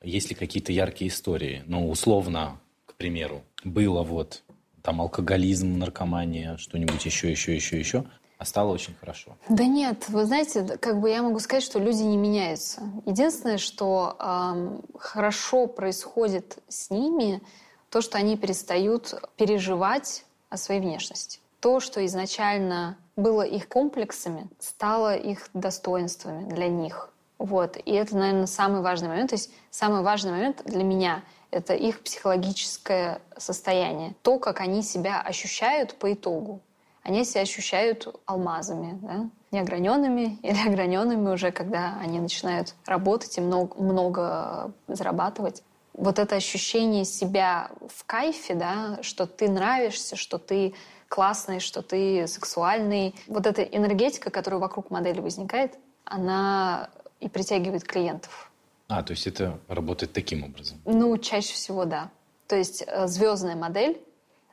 [0.02, 1.62] Есть ли какие-то яркие истории?
[1.66, 4.42] Ну, условно, к примеру, было вот
[4.82, 8.04] там алкоголизм, наркомания, что-нибудь еще, еще, еще, еще,
[8.38, 9.36] а стало очень хорошо.
[9.48, 12.80] Да нет, вы знаете, как бы я могу сказать, что люди не меняются.
[13.04, 17.42] Единственное, что эм, хорошо происходит с ними,
[17.90, 21.40] то, что они перестают переживать о своей внешности.
[21.60, 27.10] То, что изначально было их комплексами, стало их достоинствами для них.
[27.38, 27.76] Вот.
[27.84, 29.30] И это, наверное, самый важный момент.
[29.30, 34.14] То есть самый важный момент для меня— это их психологическое состояние.
[34.22, 36.60] То, как они себя ощущают по итогу.
[37.02, 39.30] Они себя ощущают алмазами, да?
[39.50, 47.04] неограненными или ограненными уже, когда они начинают работать и много, много зарабатывать вот это ощущение
[47.04, 50.74] себя в кайфе, да, что ты нравишься, что ты
[51.08, 53.14] классный, что ты сексуальный.
[53.26, 58.49] Вот эта энергетика, которая вокруг модели возникает, она и притягивает клиентов.
[58.90, 60.80] А, то есть это работает таким образом?
[60.84, 62.10] Ну, чаще всего да.
[62.48, 64.02] То есть э, звездная модель,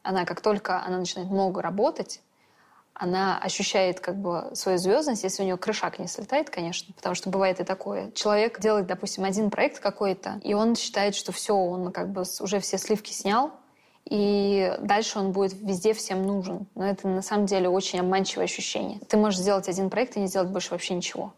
[0.03, 2.21] она как только она начинает много работать,
[2.93, 7.31] она ощущает как бы свою звездность, если у нее крышак не слетает, конечно, потому что
[7.31, 8.11] бывает и такое.
[8.11, 12.59] Человек делает, допустим, один проект какой-то, и он считает, что все, он как бы уже
[12.59, 13.51] все сливки снял,
[14.05, 16.67] и дальше он будет везде всем нужен.
[16.75, 18.99] Но это на самом деле очень обманчивое ощущение.
[19.07, 21.33] Ты можешь сделать один проект и не сделать больше вообще ничего.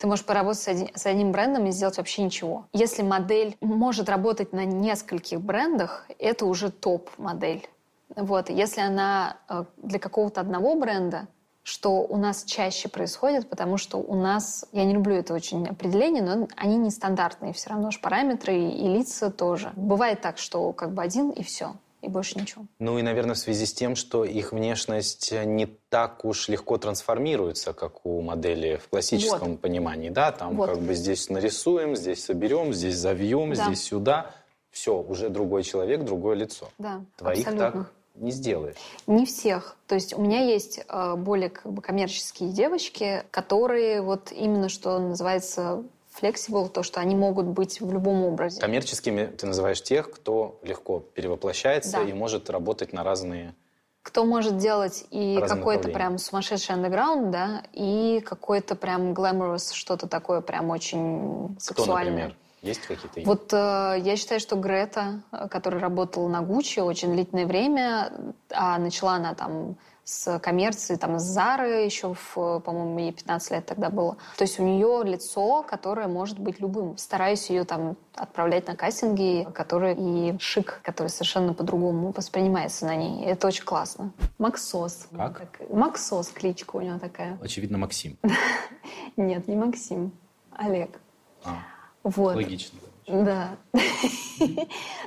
[0.00, 2.64] Ты можешь поработать с, один, с одним брендом и сделать вообще ничего.
[2.72, 7.68] Если модель может работать на нескольких брендах, это уже топ-модель.
[8.16, 8.48] Вот.
[8.48, 11.28] Если она э, для какого-то одного бренда,
[11.62, 16.22] что у нас чаще происходит, потому что у нас, я не люблю это очень определение,
[16.22, 19.70] но они нестандартные все равно же параметры и лица тоже.
[19.76, 22.66] Бывает так, что как бы один и все и больше ничего.
[22.78, 27.72] Ну и, наверное, в связи с тем, что их внешность не так уж легко трансформируется,
[27.72, 29.60] как у модели в классическом вот.
[29.60, 30.70] понимании, да, там вот.
[30.70, 33.64] как бы здесь нарисуем, здесь соберем, здесь завьем, да.
[33.64, 34.34] здесь сюда,
[34.70, 36.68] все, уже другой человек, другое лицо.
[36.78, 37.84] Да, Твоих абсолютно.
[37.84, 38.76] так не сделаешь.
[39.06, 39.76] Не всех.
[39.86, 44.98] То есть у меня есть э, более как бы, коммерческие девочки, которые вот именно что
[44.98, 45.82] называется
[46.20, 48.60] flexible, то, что они могут быть в любом образе.
[48.60, 52.02] Коммерческими ты называешь тех, кто легко перевоплощается да.
[52.02, 53.54] и может работать на разные
[54.02, 60.40] кто может делать и какой-то прям сумасшедший андеграунд, да, и какой-то прям glamorous, что-то такое
[60.40, 62.02] прям очень сексуальное.
[62.02, 62.36] Кто, например?
[62.62, 63.20] Есть какие-то?
[63.24, 68.12] Вот э, я считаю, что Грета, э, которая работала на Гуччи очень длительное время,
[68.50, 69.76] а начала она там
[70.10, 74.16] с коммерции, там, с Зары еще, в, по-моему, ей 15 лет тогда было.
[74.36, 76.98] То есть у нее лицо, которое может быть любым.
[76.98, 83.24] Стараюсь ее там отправлять на кастинги, которые и шик, который совершенно по-другому воспринимается на ней.
[83.24, 84.12] Это очень классно.
[84.38, 85.06] Максос.
[85.14, 85.60] Как?
[85.70, 87.38] Максос кличка у него такая.
[87.40, 88.18] Очевидно, Максим.
[89.16, 90.10] Нет, не Максим.
[90.50, 90.98] Олег.
[91.44, 91.58] А.
[92.02, 92.34] Вот.
[92.34, 92.80] Логично.
[93.06, 93.50] Да.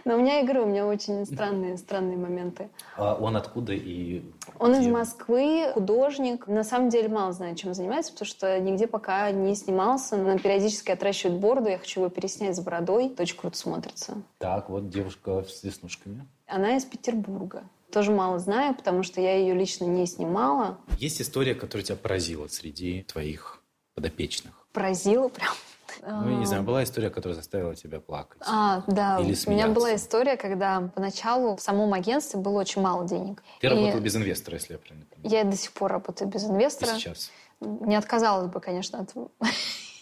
[0.06, 2.70] Но у меня, говорю, у меня очень странные, странные моменты.
[2.98, 4.24] А он откуда и...
[4.60, 6.48] Он из Москвы, художник.
[6.48, 10.18] На самом деле мало знаю, чем занимается, потому что нигде пока не снимался.
[10.18, 11.70] Но периодически отращивает бороду.
[11.70, 13.13] Я хочу его переснять с бородой.
[13.18, 14.22] Очень круто смотрится.
[14.39, 16.28] Так, вот девушка с веснушками.
[16.48, 17.63] Она из Петербурга.
[17.92, 20.80] Тоже мало знаю, потому что я ее лично не снимала.
[20.98, 23.62] Есть история, которая тебя поразила среди твоих
[23.94, 24.54] подопечных?
[24.74, 25.54] Поразила прям.
[26.01, 28.41] Ну, я не знаю, была история, которая заставила тебя плакать?
[28.45, 29.17] А, да.
[29.19, 29.49] Или смеяться?
[29.49, 33.43] У меня была история, когда поначалу в самом агентстве было очень мало денег.
[33.62, 33.69] Ты и...
[33.69, 35.32] работала без инвестора, если я правильно понимаю.
[35.32, 36.91] Я до сих пор работаю без инвестора.
[36.91, 37.32] И сейчас?
[37.62, 39.13] Не отказалась бы, конечно, от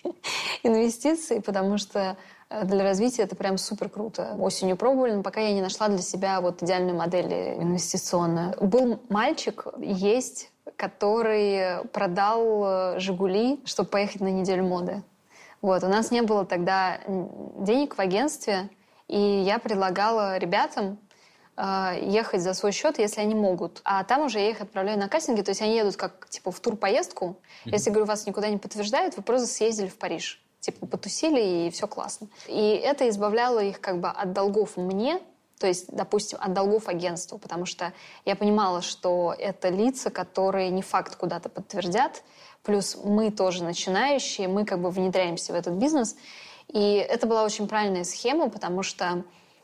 [0.63, 2.17] инвестиций, потому что
[2.63, 4.35] для развития это прям супер круто.
[4.39, 8.55] Осенью пробовали, но пока я не нашла для себя вот идеальную модель инвестиционную.
[8.59, 15.03] Был мальчик, есть, который продал э, «Жигули», чтобы поехать на неделю моды.
[15.61, 18.69] Вот, у нас не было тогда денег в агентстве,
[19.07, 20.97] и я предлагала ребятам
[21.55, 23.81] э, ехать за свой счет, если они могут.
[23.83, 26.59] А там уже я их отправляю на кастинги, то есть они едут как типа в
[26.59, 27.37] тур-поездку.
[27.65, 27.71] Mm-hmm.
[27.71, 30.41] Если, говорю, вас никуда не подтверждают, вы просто съездили в Париж.
[30.61, 32.27] Типа потусили, и все классно.
[32.47, 35.19] И это избавляло их как бы от долгов мне,
[35.59, 37.93] то есть, допустим, от долгов агентству, потому что
[38.25, 42.23] я понимала, что это лица, которые не факт куда-то подтвердят,
[42.63, 46.15] плюс мы тоже начинающие, мы как бы внедряемся в этот бизнес.
[46.67, 49.23] И это была очень правильная схема, потому что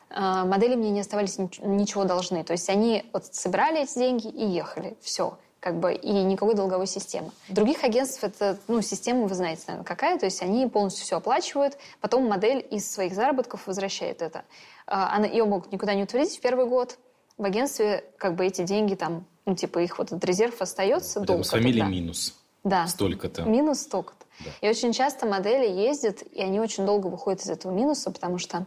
[0.10, 2.44] э, модели мне не оставались ничего должны.
[2.44, 4.98] То есть они вот собирали эти деньги и ехали.
[5.02, 7.32] Все как бы, и никакой долговой системы.
[7.50, 11.78] Других агентств это, ну, система, вы знаете, наверное, какая, то есть они полностью все оплачивают,
[12.00, 14.46] потом модель из своих заработков возвращает это.
[14.86, 16.98] А, она, ее могут никуда не утвердить в первый год,
[17.38, 21.20] в агентстве как бы эти деньги там, ну, типа их вот этот резерв остается.
[21.20, 21.88] Рядом с фамилией да.
[21.88, 22.37] минус.
[22.68, 22.88] Да.
[22.88, 23.44] Столько-то.
[23.44, 24.26] Минус столько-то.
[24.40, 24.52] Да.
[24.62, 28.66] И очень часто модели ездят, и они очень долго выходят из этого минуса, потому что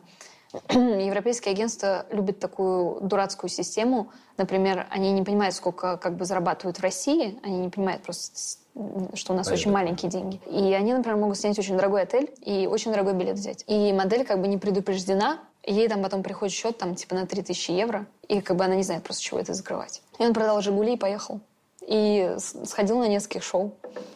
[0.69, 4.11] европейские агентства любят такую дурацкую систему.
[4.37, 8.59] Например, они не понимают, сколько как бы зарабатывают в России, они не понимают просто,
[9.15, 9.53] что у нас Понятно.
[9.53, 10.41] очень маленькие деньги.
[10.47, 13.65] И они, например, могут снять очень дорогой отель и очень дорогой билет взять.
[13.67, 17.71] И модель как бы не предупреждена, ей там потом приходит счет там типа на 3000
[17.71, 20.03] евро, и как бы она не знает просто, чего это закрывать.
[20.19, 21.41] И он продал «Жигули» и поехал.
[21.87, 23.75] И сходил на нескольких шоу.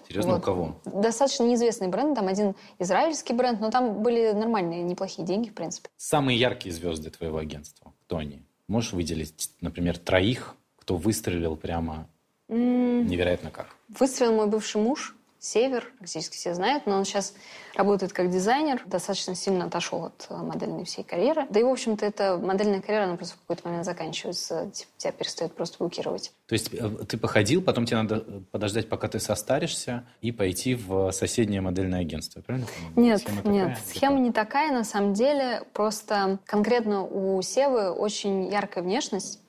[0.09, 0.41] Серьезно, вот.
[0.41, 0.77] у кого?
[0.85, 5.89] Достаточно неизвестный бренд, там один израильский бренд, но там были нормальные, неплохие деньги, в принципе.
[5.97, 8.43] Самые яркие звезды твоего агентства, кто они?
[8.69, 12.09] Можешь выделить, например, троих, кто выстрелил прямо
[12.49, 13.05] mm.
[13.05, 13.75] невероятно как?
[13.89, 17.35] Выстрелил мой бывший муж, Север, практически все знают, но он сейчас
[17.75, 21.45] работает как дизайнер, достаточно сильно отошел от э, модельной всей карьеры.
[21.51, 25.13] Да и, в общем-то, эта модельная карьера, она просто в какой-то момент заканчивается, типа, тебя
[25.13, 26.33] перестает просто блокировать.
[26.47, 30.75] То есть э, ты походил, потом тебе надо э, подождать, пока ты состаришься, и пойти
[30.75, 32.67] в соседнее модельное агентство, правильно?
[32.97, 35.65] Нет, схема нет, такая, схема не такая, на самом деле.
[35.75, 39.44] Просто конкретно у Севы очень яркая внешность,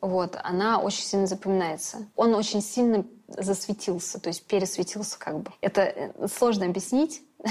[0.00, 2.08] вот, она очень сильно запоминается.
[2.16, 5.52] Он очень сильно засветился, то есть пересветился как бы.
[5.60, 7.22] Это э, сложно объяснить.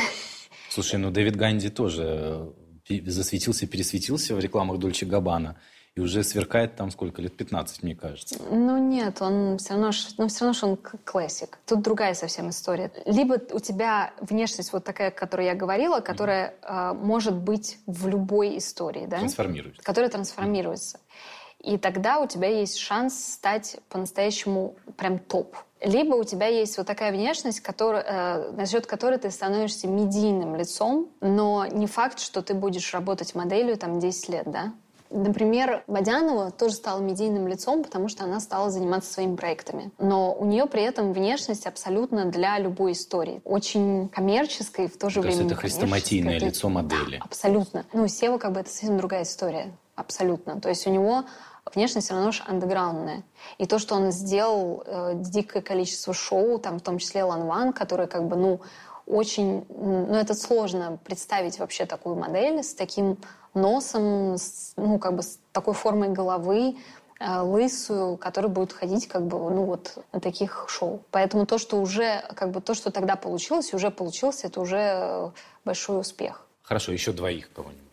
[0.69, 2.53] Слушай, ну Дэвид Ганди тоже
[2.89, 5.57] э, засветился, пересветился в рекламах Дольче Габбана
[5.95, 7.35] и уже сверкает там сколько лет?
[7.35, 8.37] 15, мне кажется.
[8.49, 11.59] Ну нет, он все равно, ну, все равно, что он классик.
[11.65, 12.91] Тут другая совсем история.
[13.05, 16.91] Либо у тебя внешность вот такая, о которой я говорила, которая mm-hmm.
[16.91, 19.17] э, может быть в любой истории, да?
[19.19, 19.83] Трансформируется.
[19.83, 20.97] Которая трансформируется.
[20.97, 21.38] Mm-hmm.
[21.61, 25.55] И тогда у тебя есть шанс стать по-настоящему прям топ.
[25.81, 30.55] Либо у тебя есть вот такая внешность, который, э, за счет которой ты становишься медийным
[30.55, 34.73] лицом, но не факт, что ты будешь работать моделью там 10 лет, да?
[35.11, 39.89] Например, Водянова тоже стала медийным лицом, потому что она стала заниматься своими проектами.
[39.97, 43.41] Но у нее при этом внешность абсолютно для любой истории.
[43.43, 47.17] Очень коммерческой, в то же то время есть это хрестоматийное лицо модели.
[47.17, 47.85] Да, абсолютно.
[47.91, 49.71] Ну, Сева как бы это совсем другая история.
[49.95, 50.61] Абсолютно.
[50.61, 51.25] То есть у него
[51.75, 53.23] внешность все равно же андеграундная.
[53.57, 57.73] И то, что он сделал э, дикое количество шоу, там в том числе Лан Ван,
[57.73, 58.61] который как бы, ну,
[59.05, 59.65] очень...
[59.69, 63.17] Ну, это сложно представить вообще такую модель с таким
[63.53, 66.77] носом, с, ну, как бы с такой формой головы,
[67.19, 71.01] э, лысую, которая будет ходить как бы, ну, вот на таких шоу.
[71.11, 75.31] Поэтому то, что уже, как бы то, что тогда получилось, уже получилось, это уже э,
[75.65, 76.45] большой успех.
[76.61, 77.88] Хорошо, еще двоих кого-нибудь.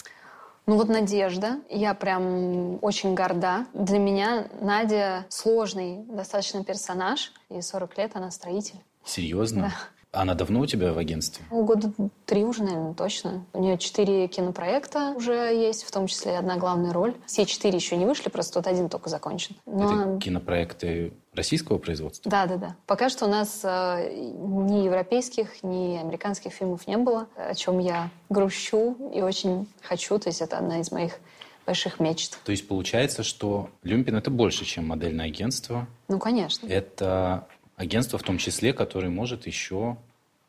[0.69, 3.67] Ну вот Надежда, я прям очень горда.
[3.73, 8.81] Для меня Надя сложный достаточно персонаж, и 40 лет она строитель.
[9.05, 9.63] Серьезно?
[9.63, 9.73] Да.
[10.17, 11.45] Она давно у тебя в агентстве?
[11.51, 11.93] Ну, года
[12.25, 13.45] три уже, наверное, точно.
[13.53, 17.15] У нее четыре кинопроекта уже есть, в том числе одна главная роль.
[17.27, 19.57] Все четыре еще не вышли, просто тот один только закончен.
[19.67, 20.15] Но...
[20.15, 22.31] Это кинопроекты российского производства?
[22.31, 22.77] Да, да, да.
[22.87, 28.09] Пока что у нас э, ни европейских, ни американских фильмов не было, о чем я
[28.31, 30.19] грущу и очень хочу.
[30.19, 31.21] То есть это одна из моих
[31.67, 32.39] больших мечт.
[32.45, 35.87] То есть получается, что Люмпин это больше, чем модельное агентство?
[36.09, 36.67] Ну, конечно.
[36.67, 39.99] Это агентство в том числе, которое может еще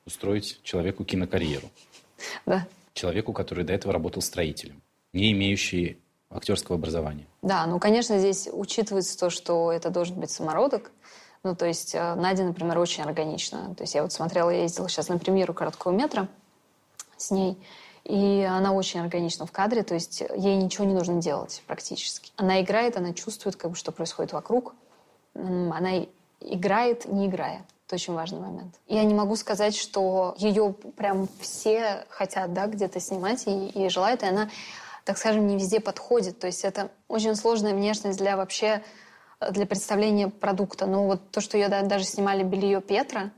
[0.07, 1.69] устроить человеку кинокарьеру.
[2.45, 2.65] Да.
[2.93, 4.81] Человеку, который до этого работал строителем,
[5.13, 5.99] не имеющий
[6.31, 7.27] актерского образования.
[7.41, 10.91] Да, ну, конечно, здесь учитывается то, что это должен быть самородок.
[11.43, 13.75] Ну, то есть э, Надя, например, очень органична.
[13.75, 16.27] То есть я вот смотрела, я ездила сейчас на премьеру короткого метра
[17.15, 17.57] с ней,
[18.03, 22.31] и она очень органична в кадре, то есть ей ничего не нужно делать практически.
[22.37, 24.73] Она играет, она чувствует, как бы, что происходит вокруг.
[25.35, 26.05] Она
[26.39, 27.65] играет, не играя.
[27.87, 28.75] Это очень важный момент.
[28.87, 34.23] Я не могу сказать, что ее прям все хотят, да, где-то снимать и, и желают,
[34.23, 34.49] и она,
[35.05, 36.37] так скажем, не везде подходит.
[36.37, 38.83] То есть это очень сложная внешность для вообще
[39.51, 40.85] для представления продукта.
[40.85, 43.31] Но вот то, что ее даже снимали белье Петра,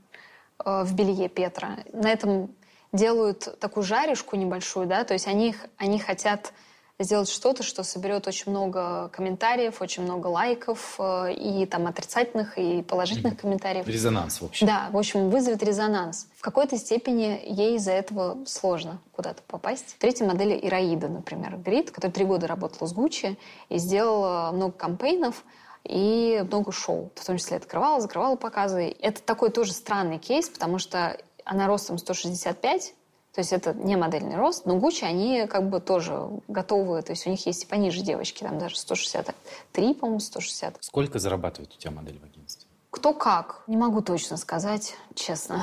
[0.65, 2.49] э, в белье Петра, на этом
[2.91, 6.53] делают такую жаришку небольшую, да, то есть они, они хотят
[6.99, 12.81] сделать что-то, что соберет очень много комментариев, очень много лайков, э, и там отрицательных, и
[12.81, 13.87] положительных комментариев.
[13.87, 14.67] Резонанс, в общем.
[14.67, 16.27] Да, в общем, вызовет резонанс.
[16.35, 19.95] В какой-то степени ей из-за этого сложно куда-то попасть.
[19.97, 23.37] Третья модель Ираида, например, Грид, которая три года работала с Гуччи
[23.69, 25.45] и сделала много кампейнов,
[25.85, 27.11] и много шоу.
[27.15, 28.93] В том числе открывала, закрывала показы.
[28.99, 32.93] Это такой тоже странный кейс, потому что она ростом 165,
[33.33, 37.27] то есть это не модельный рост, но Гуччи, они как бы тоже готовы, то есть
[37.27, 40.77] у них есть и пониже девочки, там даже 163, по-моему, 160.
[40.81, 42.67] Сколько зарабатывает у тебя модель в агентстве?
[42.89, 45.61] Кто как, не могу точно сказать, честно.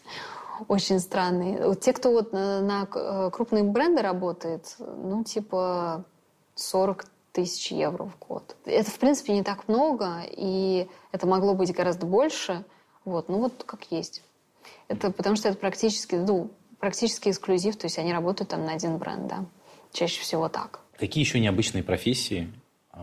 [0.68, 1.66] Очень странный.
[1.66, 6.04] Вот те, кто вот на, на э, крупные бренды работает, ну, типа
[6.54, 8.56] 40 тысяч евро в год.
[8.64, 12.64] Это, в принципе, не так много, и это могло быть гораздо больше.
[13.04, 14.22] Вот, ну вот как есть.
[14.88, 16.50] Это потому что это практически, ну,
[16.84, 19.46] практически эксклюзив, то есть они работают там на один бренд, да.
[19.90, 20.80] Чаще всего так.
[20.98, 22.52] Какие еще необычные профессии
[22.92, 22.98] э,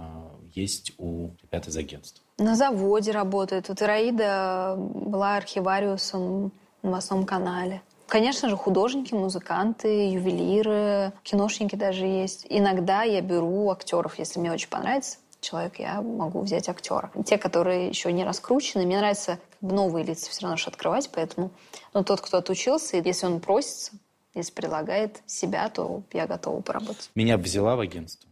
[0.54, 2.24] есть у ребят из агентства?
[2.38, 3.70] На заводе работает.
[3.70, 6.52] Вот Ираида была архивариусом
[6.84, 7.82] на новостном канале.
[8.06, 12.46] Конечно же, художники, музыканты, ювелиры, киношники даже есть.
[12.50, 17.10] Иногда я беру актеров, если мне очень понравится человек, я могу взять актера.
[17.26, 21.52] Те, которые еще не раскручены, мне нравится новые лица все равно же открывать, поэтому
[21.94, 23.94] ну, тот, кто отучился, если он просится,
[24.34, 27.10] если предлагает себя, то я готова поработать.
[27.16, 28.30] Меня взяла в агентство?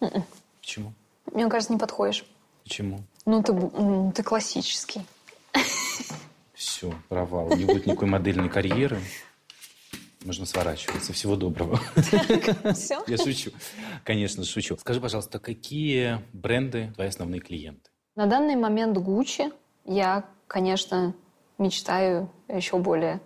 [0.00, 0.14] Mm-mm.
[0.14, 0.24] М-м.
[0.60, 0.92] Почему?
[1.32, 2.24] Мне кажется, не подходишь.
[2.64, 3.02] Почему?
[3.24, 5.02] Ну, ты, ну, ты классический.
[6.54, 7.54] Все, провал.
[7.56, 9.00] Не будет никакой модельной карьеры.
[10.24, 11.12] Можно сворачиваться.
[11.12, 11.80] Всего доброго.
[12.74, 13.02] Все?
[13.06, 13.52] Я шучу.
[14.04, 14.76] Конечно, шучу.
[14.76, 17.90] Скажи, пожалуйста, какие бренды твои основные клиенты?
[18.16, 19.52] На данный момент Gucci.
[19.86, 21.14] Я, конечно,
[21.58, 23.20] мечтаю еще более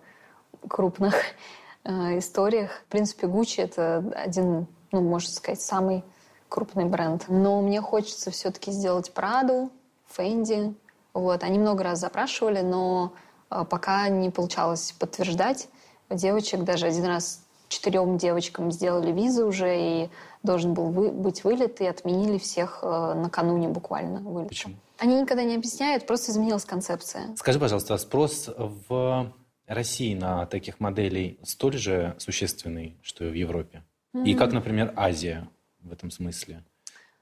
[0.67, 1.15] крупных
[1.83, 2.83] э, историях.
[2.87, 6.03] В принципе, Gucci— это один, ну, можно сказать, самый
[6.49, 7.25] крупный бренд.
[7.27, 9.71] Но мне хочется все-таки сделать Праду,
[10.07, 10.75] Фэнди.
[11.13, 11.43] Вот.
[11.43, 13.13] Они много раз запрашивали, но
[13.49, 15.67] э, пока не получалось подтверждать
[16.09, 16.63] девочек.
[16.63, 20.09] Даже один раз четырем девочкам сделали визу уже, и
[20.43, 24.49] должен был вы, быть вылет, и отменили всех э, накануне буквально вылета.
[24.49, 24.75] Почему?
[25.01, 27.35] Они никогда не объясняют, просто изменилась концепция.
[27.35, 29.33] Скажи, пожалуйста, спрос в
[29.65, 33.83] России на таких моделей столь же существенный, что и в Европе?
[34.15, 34.25] Mm-hmm.
[34.25, 36.63] И как, например, Азия в этом смысле?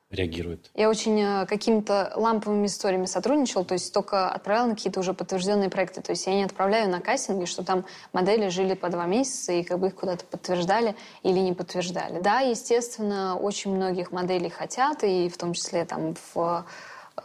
[0.10, 0.72] реагирует?
[0.74, 5.70] Я очень э, какими-то ламповыми историями сотрудничала, то есть только отправляла на какие-то уже подтвержденные
[5.70, 6.02] проекты.
[6.02, 9.62] То есть я не отправляю на кастинги, что там модели жили по два месяца и
[9.62, 12.20] как бы их куда-то подтверждали или не подтверждали.
[12.22, 16.66] Да, естественно, очень многих моделей хотят, и в том числе там в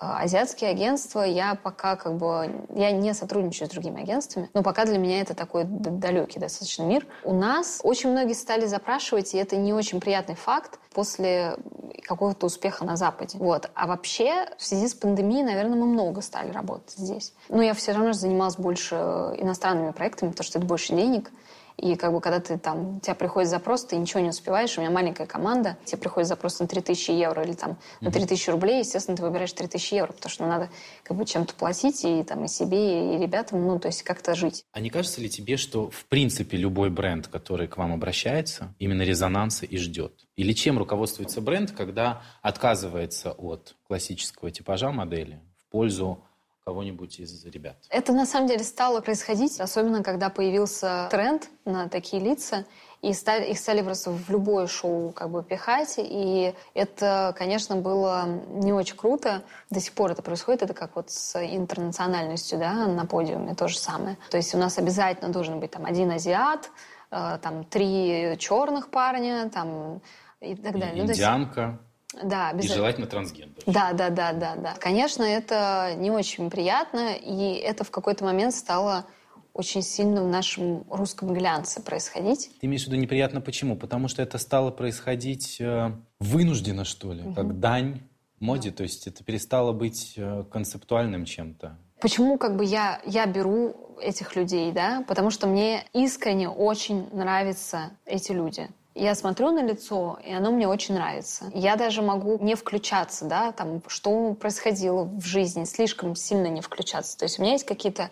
[0.01, 4.99] азиатские агентства, я пока как бы, я не сотрудничаю с другими агентствами, но пока для
[4.99, 7.07] меня это такой далекий достаточно мир.
[7.25, 11.57] У нас очень многие стали запрашивать, и это не очень приятный факт, после
[12.05, 13.37] какого-то успеха на Западе.
[13.39, 13.71] Вот.
[13.75, 17.35] А вообще, в связи с пандемией, наверное, мы много стали работать здесь.
[17.49, 21.31] Но я все равно занималась больше иностранными проектами, потому что это больше денег.
[21.77, 24.81] И как бы когда ты там, у тебя приходит запрос, ты ничего не успеваешь, у
[24.81, 29.17] меня маленькая команда, тебе приходит запрос на 3000 евро или там на 3000 рублей, естественно,
[29.17, 30.71] ты выбираешь 3000 евро, потому что надо
[31.03, 34.65] как бы чем-то платить и там и себе, и ребятам, ну, то есть как-то жить.
[34.73, 39.03] А не кажется ли тебе, что в принципе любой бренд, который к вам обращается, именно
[39.03, 40.27] резонанса и ждет?
[40.37, 46.25] Или чем руководствуется бренд, когда отказывается от классического типажа модели в пользу
[46.65, 47.77] кого-нибудь из ребят?
[47.91, 52.65] Это на самом деле стало происходить, особенно когда появился тренд на такие лица,
[53.03, 58.25] и стали, их стали просто в любое шоу как бы пихать, и это, конечно, было
[58.49, 59.43] не очень круто.
[59.69, 63.79] До сих пор это происходит, это как вот с интернациональностью, да, на подиуме то же
[63.79, 64.17] самое.
[64.31, 66.71] То есть у нас обязательно должен быть там один азиат,
[67.11, 70.01] э, там три черных парня, там
[70.41, 71.05] и так далее.
[71.05, 71.79] Ну, индианка.
[72.23, 72.73] Да, обязательно.
[72.73, 73.63] И желательно трансгендер.
[73.67, 74.75] Да, да, да, да, да.
[74.75, 79.07] Конечно, это не очень приятно, и это в какой-то момент стало
[79.53, 82.51] очень сильно в нашем русском глянце происходить.
[82.61, 83.77] Ты имеешь в виду неприятно почему?
[83.77, 87.35] Потому что это стало происходить э, вынужденно, что ли, угу.
[87.35, 88.03] как дань
[88.41, 88.79] моде, да.
[88.79, 91.79] то есть это перестало быть э, концептуальным чем-то.
[92.01, 95.05] Почему как бы я, я беру этих людей, да?
[95.07, 98.69] Потому что мне искренне очень нравятся эти люди.
[98.95, 101.51] Я смотрю на лицо, и оно мне очень нравится.
[101.53, 107.19] Я даже могу не включаться, да, там, что происходило в жизни, слишком сильно не включаться.
[107.19, 108.11] То есть у меня есть какие-то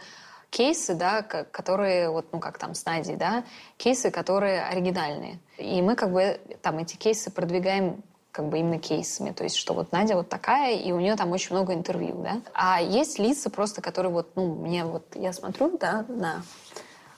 [0.51, 3.45] кейсы, да, которые, вот, ну, как там с Надей, да,
[3.77, 5.39] кейсы, которые оригинальные.
[5.57, 8.03] И мы как бы там эти кейсы продвигаем
[8.33, 9.31] как бы именно кейсами.
[9.31, 12.41] То есть, что вот Надя вот такая, и у нее там очень много интервью, да.
[12.55, 16.43] А есть лица просто, которые вот, ну, мне вот, я смотрю, да, на,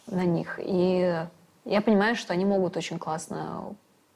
[0.06, 1.24] на них, и
[1.64, 3.74] я понимаю, что они могут очень классно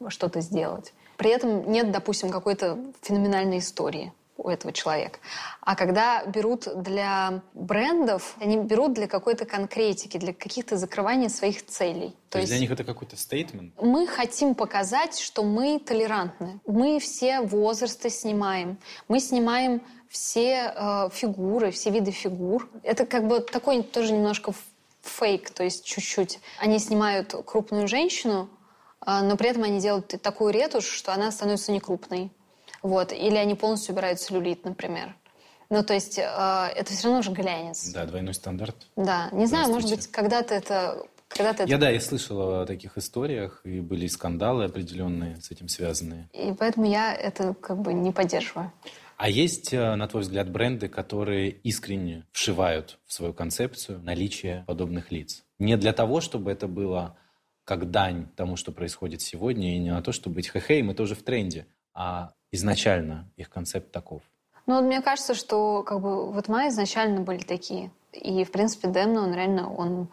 [0.09, 0.93] что-то сделать.
[1.17, 5.19] При этом нет, допустим, какой-то феноменальной истории у этого человека.
[5.61, 12.11] А когда берут для брендов, они берут для какой-то конкретики, для каких-то закрывания своих целей.
[12.29, 13.75] То, То есть для них это какой-то стейтмент?
[13.83, 16.61] Мы хотим показать, что мы толерантны.
[16.67, 18.79] Мы все возрасты снимаем.
[19.09, 22.69] Мы снимаем все э, фигуры, все виды фигур.
[22.85, 24.53] Это как бы такой тоже немножко
[25.03, 26.41] фейк, то есть чуть-чуть.
[26.59, 28.49] Они снимают крупную женщину,
[29.07, 32.31] э, но при этом они делают такую ретушь, что она становится не крупной.
[32.83, 33.13] Вот.
[33.13, 35.15] Или они полностью убирают целлюлит, например.
[35.71, 37.91] Ну, то есть э, это все равно же глянец.
[37.91, 38.77] Да, двойной стандарт.
[38.97, 39.29] Да.
[39.33, 41.07] Не знаю, может быть, когда-то это...
[41.29, 41.79] Когда-то Я, это...
[41.79, 46.31] да, я слышала о таких историях, и были скандалы определенные с этим связанные.
[46.33, 48.73] И поэтому я это как бы не поддерживаю.
[49.19, 55.11] А есть, э, на твой взгляд, бренды, которые искренне вшивают в свою концепцию наличие подобных
[55.11, 55.45] лиц?
[55.59, 57.17] Не для того, чтобы это было
[57.65, 61.17] как дань тому, что происходит сегодня, и не на то, чтобы быть хе-хей, мы тоже
[61.17, 64.23] в тренде, а изначально их концепт таков?
[64.67, 67.91] Ну, вот мне кажется, что как бы вот мои изначально были такие.
[68.13, 70.09] И, в принципе, Демна, он реально, он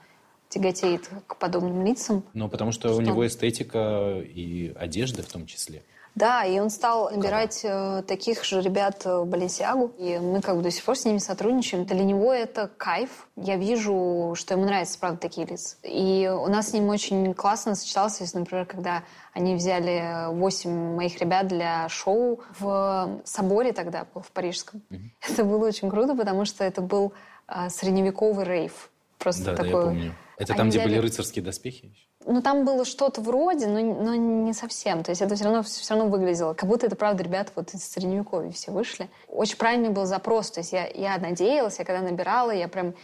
[0.49, 2.24] тяготеет к подобным лицам.
[2.34, 5.84] Ну, потому что, что у него эстетика и одежда в том числе.
[6.16, 9.91] Да, и он стал набирать э, таких же ребят в э, Баленсиагу.
[9.97, 11.84] И мы как бы до сих пор с ними сотрудничаем.
[11.86, 13.28] Для него это кайф.
[13.36, 15.76] Я вижу, что ему нравятся, правда, такие лица.
[15.84, 19.03] И у нас с ним очень классно сочетался, если, например, когда
[19.34, 24.82] они взяли восемь моих ребят для шоу в соборе тогда, в парижском.
[24.89, 25.09] Mm-hmm.
[25.34, 27.11] Это было очень круто, потому что это был
[27.49, 28.89] э, средневековый рейв.
[29.18, 29.72] Просто да, такой...
[29.72, 30.16] да, я помню.
[30.38, 30.93] Это там, где взяли...
[30.93, 31.93] были рыцарские доспехи?
[32.28, 35.03] Ну, там было что-то вроде, но, но не совсем.
[35.03, 37.84] То есть это все равно, все равно выглядело, как будто это, правда, ребята вот из
[37.84, 39.09] Средневековья все вышли.
[39.28, 40.49] Очень правильный был запрос.
[40.49, 42.95] То есть я, я надеялась, я когда набирала, я прям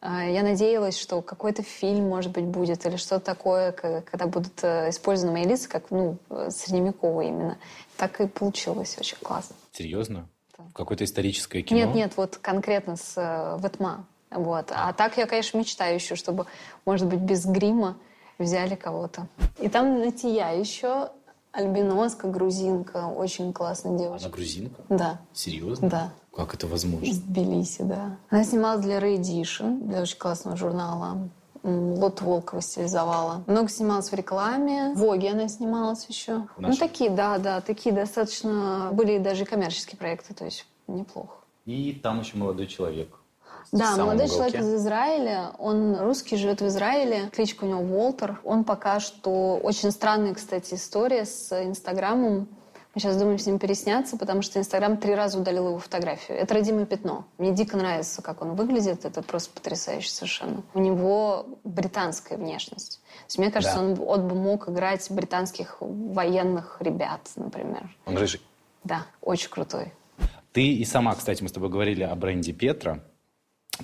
[0.00, 4.88] э, я надеялась, что какой-то фильм, может быть, будет, или что-то такое, когда будут э,
[4.88, 6.16] использованы мои лица, как, ну,
[6.48, 7.58] средневековые именно.
[7.98, 8.96] Так и получилось.
[8.98, 9.56] Очень классно.
[9.72, 10.26] Серьезно?
[10.56, 10.64] Да.
[10.72, 11.80] Какое-то историческое кино?
[11.80, 14.06] Нет, нет, вот конкретно с э, Ватма.
[14.30, 14.70] Вот.
[14.70, 16.46] А так я, конечно, мечтаю еще, чтобы,
[16.86, 17.98] может быть, без грима
[18.44, 19.28] взяли кого-то.
[19.58, 21.10] И там Натия еще
[21.52, 24.26] альбиноска, грузинка, очень классная девушка.
[24.26, 24.82] Она грузинка?
[24.88, 25.20] Да.
[25.32, 25.88] Серьезно?
[25.88, 26.12] Да.
[26.34, 27.04] Как это возможно?
[27.04, 28.16] Из Тбилиси, да.
[28.30, 31.28] Она снималась для Radiation, для очень классного журнала.
[31.62, 33.42] Лот Волкова стилизовала.
[33.46, 34.94] Много снималась в рекламе.
[34.94, 36.46] В Воге она снималась еще.
[36.56, 38.90] Ну, такие, да, да, такие достаточно...
[38.92, 41.34] Были даже коммерческие проекты, то есть неплохо.
[41.66, 43.19] И там еще молодой человек.
[43.72, 44.34] Да, молодой уголке.
[44.34, 45.52] человек из Израиля.
[45.58, 47.30] Он русский, живет в Израиле.
[47.32, 48.40] Кличка у него Уолтер.
[48.44, 49.58] Он пока что...
[49.62, 52.48] Очень странная, кстати, история с Инстаграмом.
[52.92, 56.36] Мы сейчас думаем с ним пересняться, потому что Инстаграм три раза удалил его фотографию.
[56.36, 57.24] Это родимое пятно.
[57.38, 59.04] Мне дико нравится, как он выглядит.
[59.04, 60.64] Это просто потрясающе совершенно.
[60.74, 63.00] У него британская внешность.
[63.00, 63.84] То есть, мне кажется, да.
[63.84, 67.88] он, он бы мог играть британских военных ребят, например.
[68.06, 68.40] Он рыжий?
[68.82, 69.92] Да, очень крутой.
[70.52, 73.04] Ты и сама, кстати, мы с тобой говорили о бренде Петра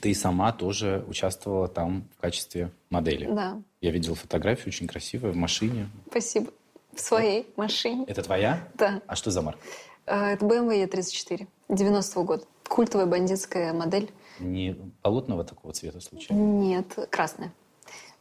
[0.00, 3.26] ты сама тоже участвовала там в качестве модели.
[3.26, 3.60] Да.
[3.80, 5.88] Я видел фотографию, очень красивая, в машине.
[6.10, 6.52] Спасибо.
[6.92, 8.04] В своей машине.
[8.08, 8.66] Это твоя?
[8.74, 9.02] Да.
[9.06, 9.60] А что за марка?
[10.06, 12.44] Э, это BMW E34, 90-го года.
[12.68, 14.10] Культовая бандитская модель.
[14.38, 16.40] Не полотного такого цвета случайно?
[16.40, 17.52] Нет, красная.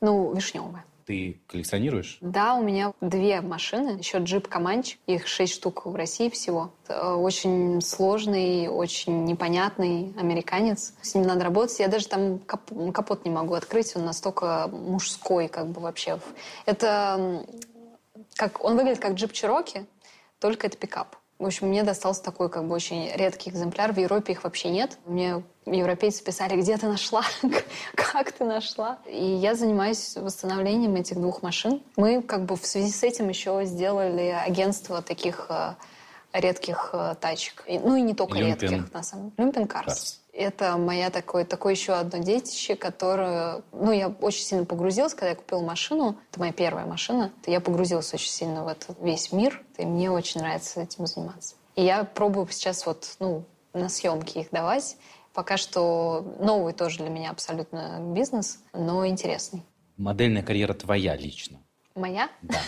[0.02, 0.86] Ну, вишневая.
[1.06, 2.18] Ты коллекционируешь?
[2.20, 6.74] Да, у меня две машины, еще джип Команч, их шесть штук в России всего.
[6.90, 10.96] Очень сложный, очень непонятный американец.
[11.04, 11.80] С ним надо работать.
[11.80, 16.20] Я даже там капот не могу открыть, он настолько мужской как бы вообще.
[16.66, 17.46] Это
[18.36, 19.86] как он выглядит как джип Чироки,
[20.40, 21.18] только это пикап.
[21.38, 23.92] В общем, мне достался такой как бы очень редкий экземпляр.
[23.92, 24.98] В Европе их вообще нет.
[25.06, 27.24] Мне европейцы писали, где ты нашла,
[27.96, 29.00] как ты нашла.
[29.06, 31.82] И я занимаюсь восстановлением этих двух машин.
[31.98, 35.74] Мы как бы в связи с этим еще сделали агентство таких э,
[36.40, 37.66] редких э, тачек.
[37.68, 38.70] Ну и не только Люмпин.
[38.70, 39.34] редких, на самом деле.
[39.38, 40.22] Люмпин Карс.
[40.34, 43.62] Это моя такое, такое еще одно детище, которое...
[43.72, 46.18] Ну, я очень сильно погрузилась, когда я купила машину.
[46.32, 47.32] Это моя первая машина.
[47.46, 49.64] Я погрузилась очень сильно в этот весь мир.
[49.78, 51.56] И мне очень нравится этим заниматься.
[51.76, 54.98] И я пробую сейчас вот, ну, на съемки их давать.
[55.34, 59.64] Пока что новый тоже для меня абсолютно бизнес, но интересный.
[59.98, 61.60] Модельная карьера твоя лично?
[61.94, 62.30] Моя?
[62.42, 62.60] Да.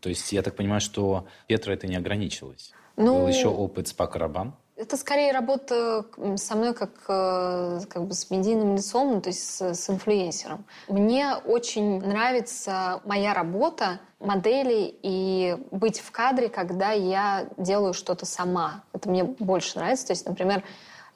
[0.00, 2.72] То есть я так понимаю, что Петра это не ограничилось.
[2.96, 4.54] Ну, Был еще опыт с Пакарабан.
[4.76, 6.04] Это скорее работа
[6.36, 10.66] со мной как, э, как бы с медийным лицом, ну, то есть с, с инфлюенсером.
[10.88, 18.84] Мне очень нравится моя работа модели и быть в кадре, когда я делаю что-то сама.
[18.92, 20.08] Это мне больше нравится.
[20.08, 20.62] То есть, например,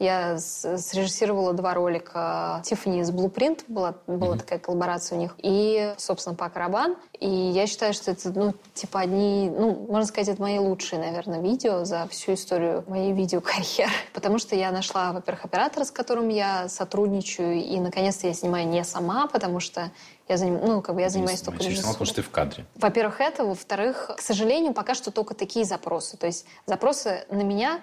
[0.00, 4.38] я срежиссировала два ролика Тиффани из Blueprint, была, была mm-hmm.
[4.38, 6.96] такая коллаборация у них, и, собственно, Пак Рабан.
[7.18, 11.42] И я считаю, что это, ну, типа, одни, ну, можно сказать, это мои лучшие, наверное,
[11.42, 13.92] видео за всю историю моей видеокарьеры.
[14.14, 18.82] Потому что я нашла, во-первых, оператора, с которым я сотрудничаю, и, наконец-то, я снимаю не
[18.84, 19.90] сама, потому что
[20.28, 20.60] я, заним...
[20.64, 21.92] ну, как бы я занимаюсь только режиссурой.
[21.92, 22.64] потому что ты в кадре.
[22.76, 23.44] Во-первых, это.
[23.44, 26.16] Во-вторых, к сожалению, пока что только такие запросы.
[26.16, 27.80] То есть запросы на меня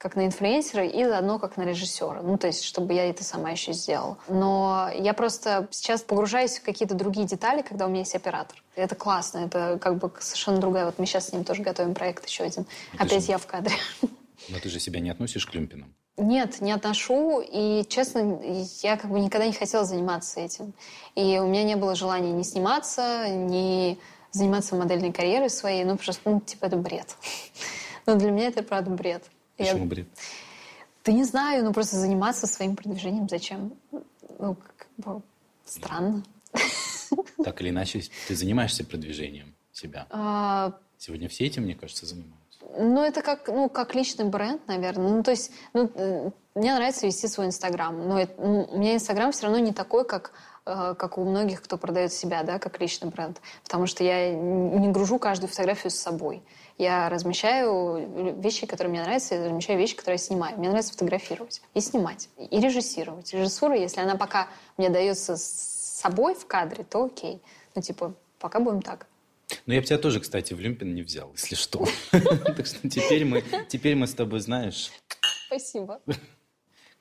[0.00, 2.22] как на инфлюенсера и заодно как на режиссера.
[2.22, 4.16] Ну, то есть, чтобы я это сама еще сделала.
[4.28, 8.62] Но я просто сейчас погружаюсь в какие-то другие детали, когда у меня есть оператор.
[8.76, 10.86] Это классно, это как бы совершенно другая.
[10.86, 12.64] Вот мы сейчас с ним тоже готовим проект еще один.
[12.94, 13.32] Но Опять же...
[13.32, 13.74] я в кадре.
[14.48, 15.94] Но ты же себя не относишь к люмпинам?
[16.16, 17.42] Нет, не отношу.
[17.42, 18.40] И, честно,
[18.82, 20.72] я как бы никогда не хотела заниматься этим.
[21.14, 23.98] И у меня не было желания ни сниматься, ни
[24.30, 25.84] заниматься модельной карьерой своей.
[25.84, 27.16] Ну, просто, ну, типа, это бред.
[28.06, 29.24] Но для меня это, правда, бред.
[29.60, 29.86] Почему я...
[29.86, 30.08] бред?
[31.04, 33.72] Да не знаю, ну просто заниматься своим продвижением зачем?
[34.38, 35.22] Ну, как бы
[35.64, 36.22] странно.
[37.44, 40.06] Так или иначе, ты занимаешься продвижением себя.
[40.10, 40.74] А...
[40.98, 42.40] Сегодня все этим, мне кажется, занимаются.
[42.78, 45.10] Ну, это как, ну, как личный бренд, наверное.
[45.10, 45.90] Ну, то есть, ну,
[46.54, 47.96] мне нравится вести свой Инстаграм.
[48.06, 50.32] Но это, ну, у меня Инстаграм все равно не такой, как
[50.66, 53.40] э, как у многих, кто продает себя, да, как личный бренд.
[53.64, 56.42] Потому что я не гружу каждую фотографию с собой.
[56.80, 60.56] Я размещаю вещи, которые мне нравятся, я размещаю вещи, которые я снимаю.
[60.56, 63.34] Мне нравится фотографировать и снимать, и режиссировать.
[63.34, 65.42] Режиссура, если она пока мне дается с
[66.00, 67.42] собой в кадре, то окей.
[67.74, 69.06] Ну, типа, пока будем так.
[69.66, 71.84] Ну, я бы тебя тоже, кстати, в Люмпин не взял, если что.
[72.10, 74.90] Так что теперь мы, теперь мы с тобой знаешь.
[75.48, 76.00] Спасибо.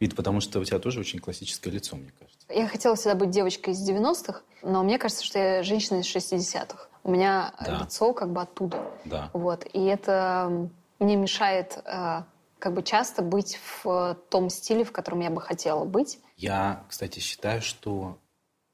[0.01, 2.45] Ведь потому что у тебя тоже очень классическое лицо, мне кажется.
[2.49, 6.88] Я хотела всегда быть девочкой из 90-х, но мне кажется, что я женщина из 60-х.
[7.09, 7.79] У меня да.
[7.79, 8.87] лицо как бы оттуда.
[9.03, 9.31] Да.
[9.33, 9.65] Вот.
[9.73, 12.21] И это мне мешает э,
[12.59, 16.19] как бы часто быть в том стиле, в котором я бы хотела быть.
[16.37, 18.19] Я, кстати, считаю, что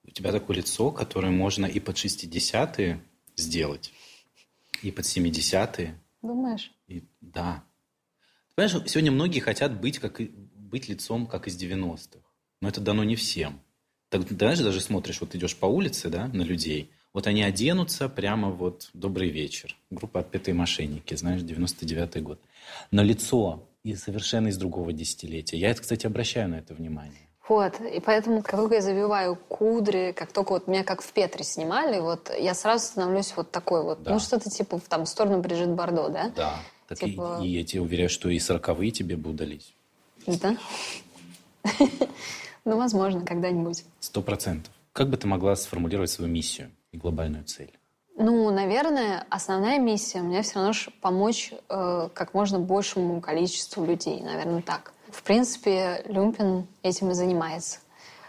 [0.03, 3.01] у тебя такое лицо, которое можно и под 60-е
[3.37, 3.93] сделать,
[4.81, 5.97] и под 70-е.
[6.21, 6.73] Думаешь?
[6.87, 7.63] И, да.
[8.49, 12.19] Ты понимаешь, сегодня многие хотят быть, как, быть лицом, как из 90-х.
[12.59, 13.61] Но это дано не всем.
[14.09, 18.09] Так, ты знаешь, даже смотришь, вот идешь по улице, да, на людей, вот они оденутся
[18.09, 19.77] прямо вот «Добрый вечер».
[19.89, 22.41] Группа «Отпетые мошенники», знаешь, 99-й год.
[22.91, 25.57] Но лицо и совершенно из другого десятилетия.
[25.57, 27.29] Я, кстати, обращаю на это внимание.
[27.47, 31.45] Вот, и поэтому, как только я завиваю кудри, как только вот меня как в Петре
[31.45, 34.11] снимали, вот я сразу становлюсь вот такой вот, да.
[34.11, 36.31] ну что-то типа там в сторону Брижит Бардо, да?
[36.35, 36.59] Да,
[36.89, 37.39] так типа...
[37.41, 39.73] и, и я тебе уверяю, что и сороковые тебе бы удались.
[40.27, 40.57] Да?
[42.67, 43.85] Ну, возможно, когда-нибудь.
[43.99, 44.73] Сто процентов.
[44.91, 46.71] Как бы ты могла сформулировать свою миссию?
[46.95, 47.77] И глобальную цель?
[48.17, 54.21] Ну, наверное, основная миссия у меня все равно помочь э, как можно большему количеству людей,
[54.21, 54.93] наверное, так.
[55.09, 57.79] В принципе, Люмпин этим и занимается.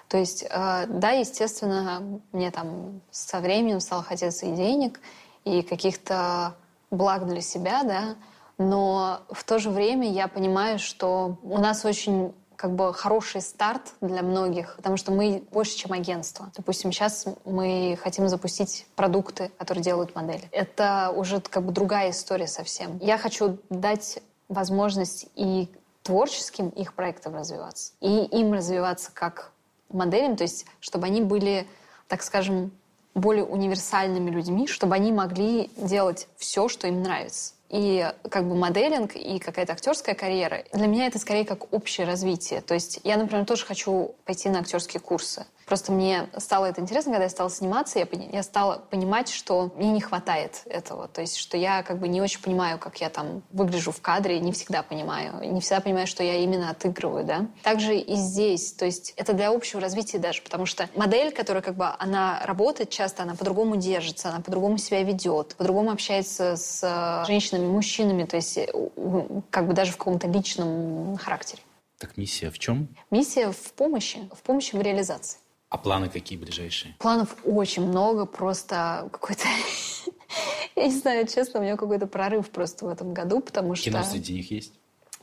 [0.09, 5.01] То есть, э, да, естественно, мне там со временем стало хотеться и денег,
[5.45, 6.57] и каких-то
[6.91, 8.17] благ для себя, да,
[8.59, 13.95] но в то же время я понимаю, что у нас очень как бы хороший старт
[14.01, 16.51] для многих, потому что мы больше, чем агентство.
[16.57, 20.49] Допустим, сейчас мы хотим запустить продукты, которые делают модели.
[20.53, 22.99] Это уже как бы другая история совсем.
[22.99, 25.69] Я хочу дать возможность и
[26.03, 29.53] творческим их проектам развиваться, и им развиваться как
[29.91, 31.67] моделям, то есть чтобы они были,
[32.09, 32.71] так скажем,
[33.15, 39.17] более универсальными людьми, чтобы они могли делать все, что им нравится и как бы моделинг,
[39.17, 42.61] и какая-то актерская карьера, для меня это скорее как общее развитие.
[42.61, 45.47] То есть я, например, тоже хочу пойти на актерские курсы.
[45.67, 49.91] Просто мне стало это интересно, когда я стала сниматься, я, я стала понимать, что мне
[49.91, 51.09] не хватает этого.
[51.09, 54.39] То есть, что я как бы не очень понимаю, как я там выгляжу в кадре,
[54.39, 55.53] не всегда понимаю.
[55.53, 57.47] Не всегда понимаю, что я именно отыгрываю, да.
[57.65, 58.73] Также и здесь.
[58.75, 62.91] То есть это для общего развития даже, потому что модель, которая как бы, она работает
[62.91, 68.37] часто, она по-другому держится, она по-другому себя ведет, по-другому общается с э, женщинами, мужчинами, то
[68.37, 68.69] есть э,
[69.51, 71.61] как бы даже в каком-то личном характере.
[71.99, 72.89] Так миссия в чем?
[73.11, 75.39] Миссия в помощи, в помощи в реализации.
[75.77, 76.95] А планы какие ближайшие?
[76.99, 79.43] Планов очень много, просто какой-то...
[80.75, 83.91] Я не знаю, честно, у меня какой-то прорыв просто в этом году, потому что...
[83.91, 84.73] Кино среди них есть?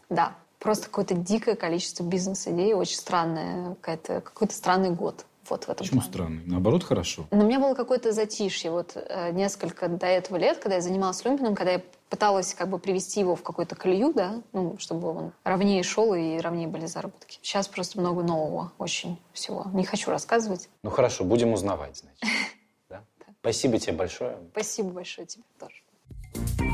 [0.09, 0.35] Да.
[0.59, 5.25] Просто какое-то дикое количество бизнес-идей, очень странное, какой-то странный год.
[5.49, 6.13] Вот в этом Почему плане.
[6.13, 6.43] странный?
[6.45, 7.25] Наоборот, хорошо.
[7.31, 8.69] Но у меня было какое-то затишье.
[8.69, 11.81] Вот э, несколько до этого лет, когда я занималась люмпином, когда я
[12.13, 16.37] пыталась как бы привести его в какую-то колею, да, ну, чтобы он ровнее шел и
[16.37, 17.39] ровнее были заработки.
[17.41, 19.65] Сейчас просто много нового, очень всего.
[19.73, 20.69] Не хочу рассказывать.
[20.83, 22.21] Ну хорошо, будем узнавать, значит.
[23.41, 24.37] Спасибо тебе большое.
[24.51, 26.72] Спасибо большое тебе тоже.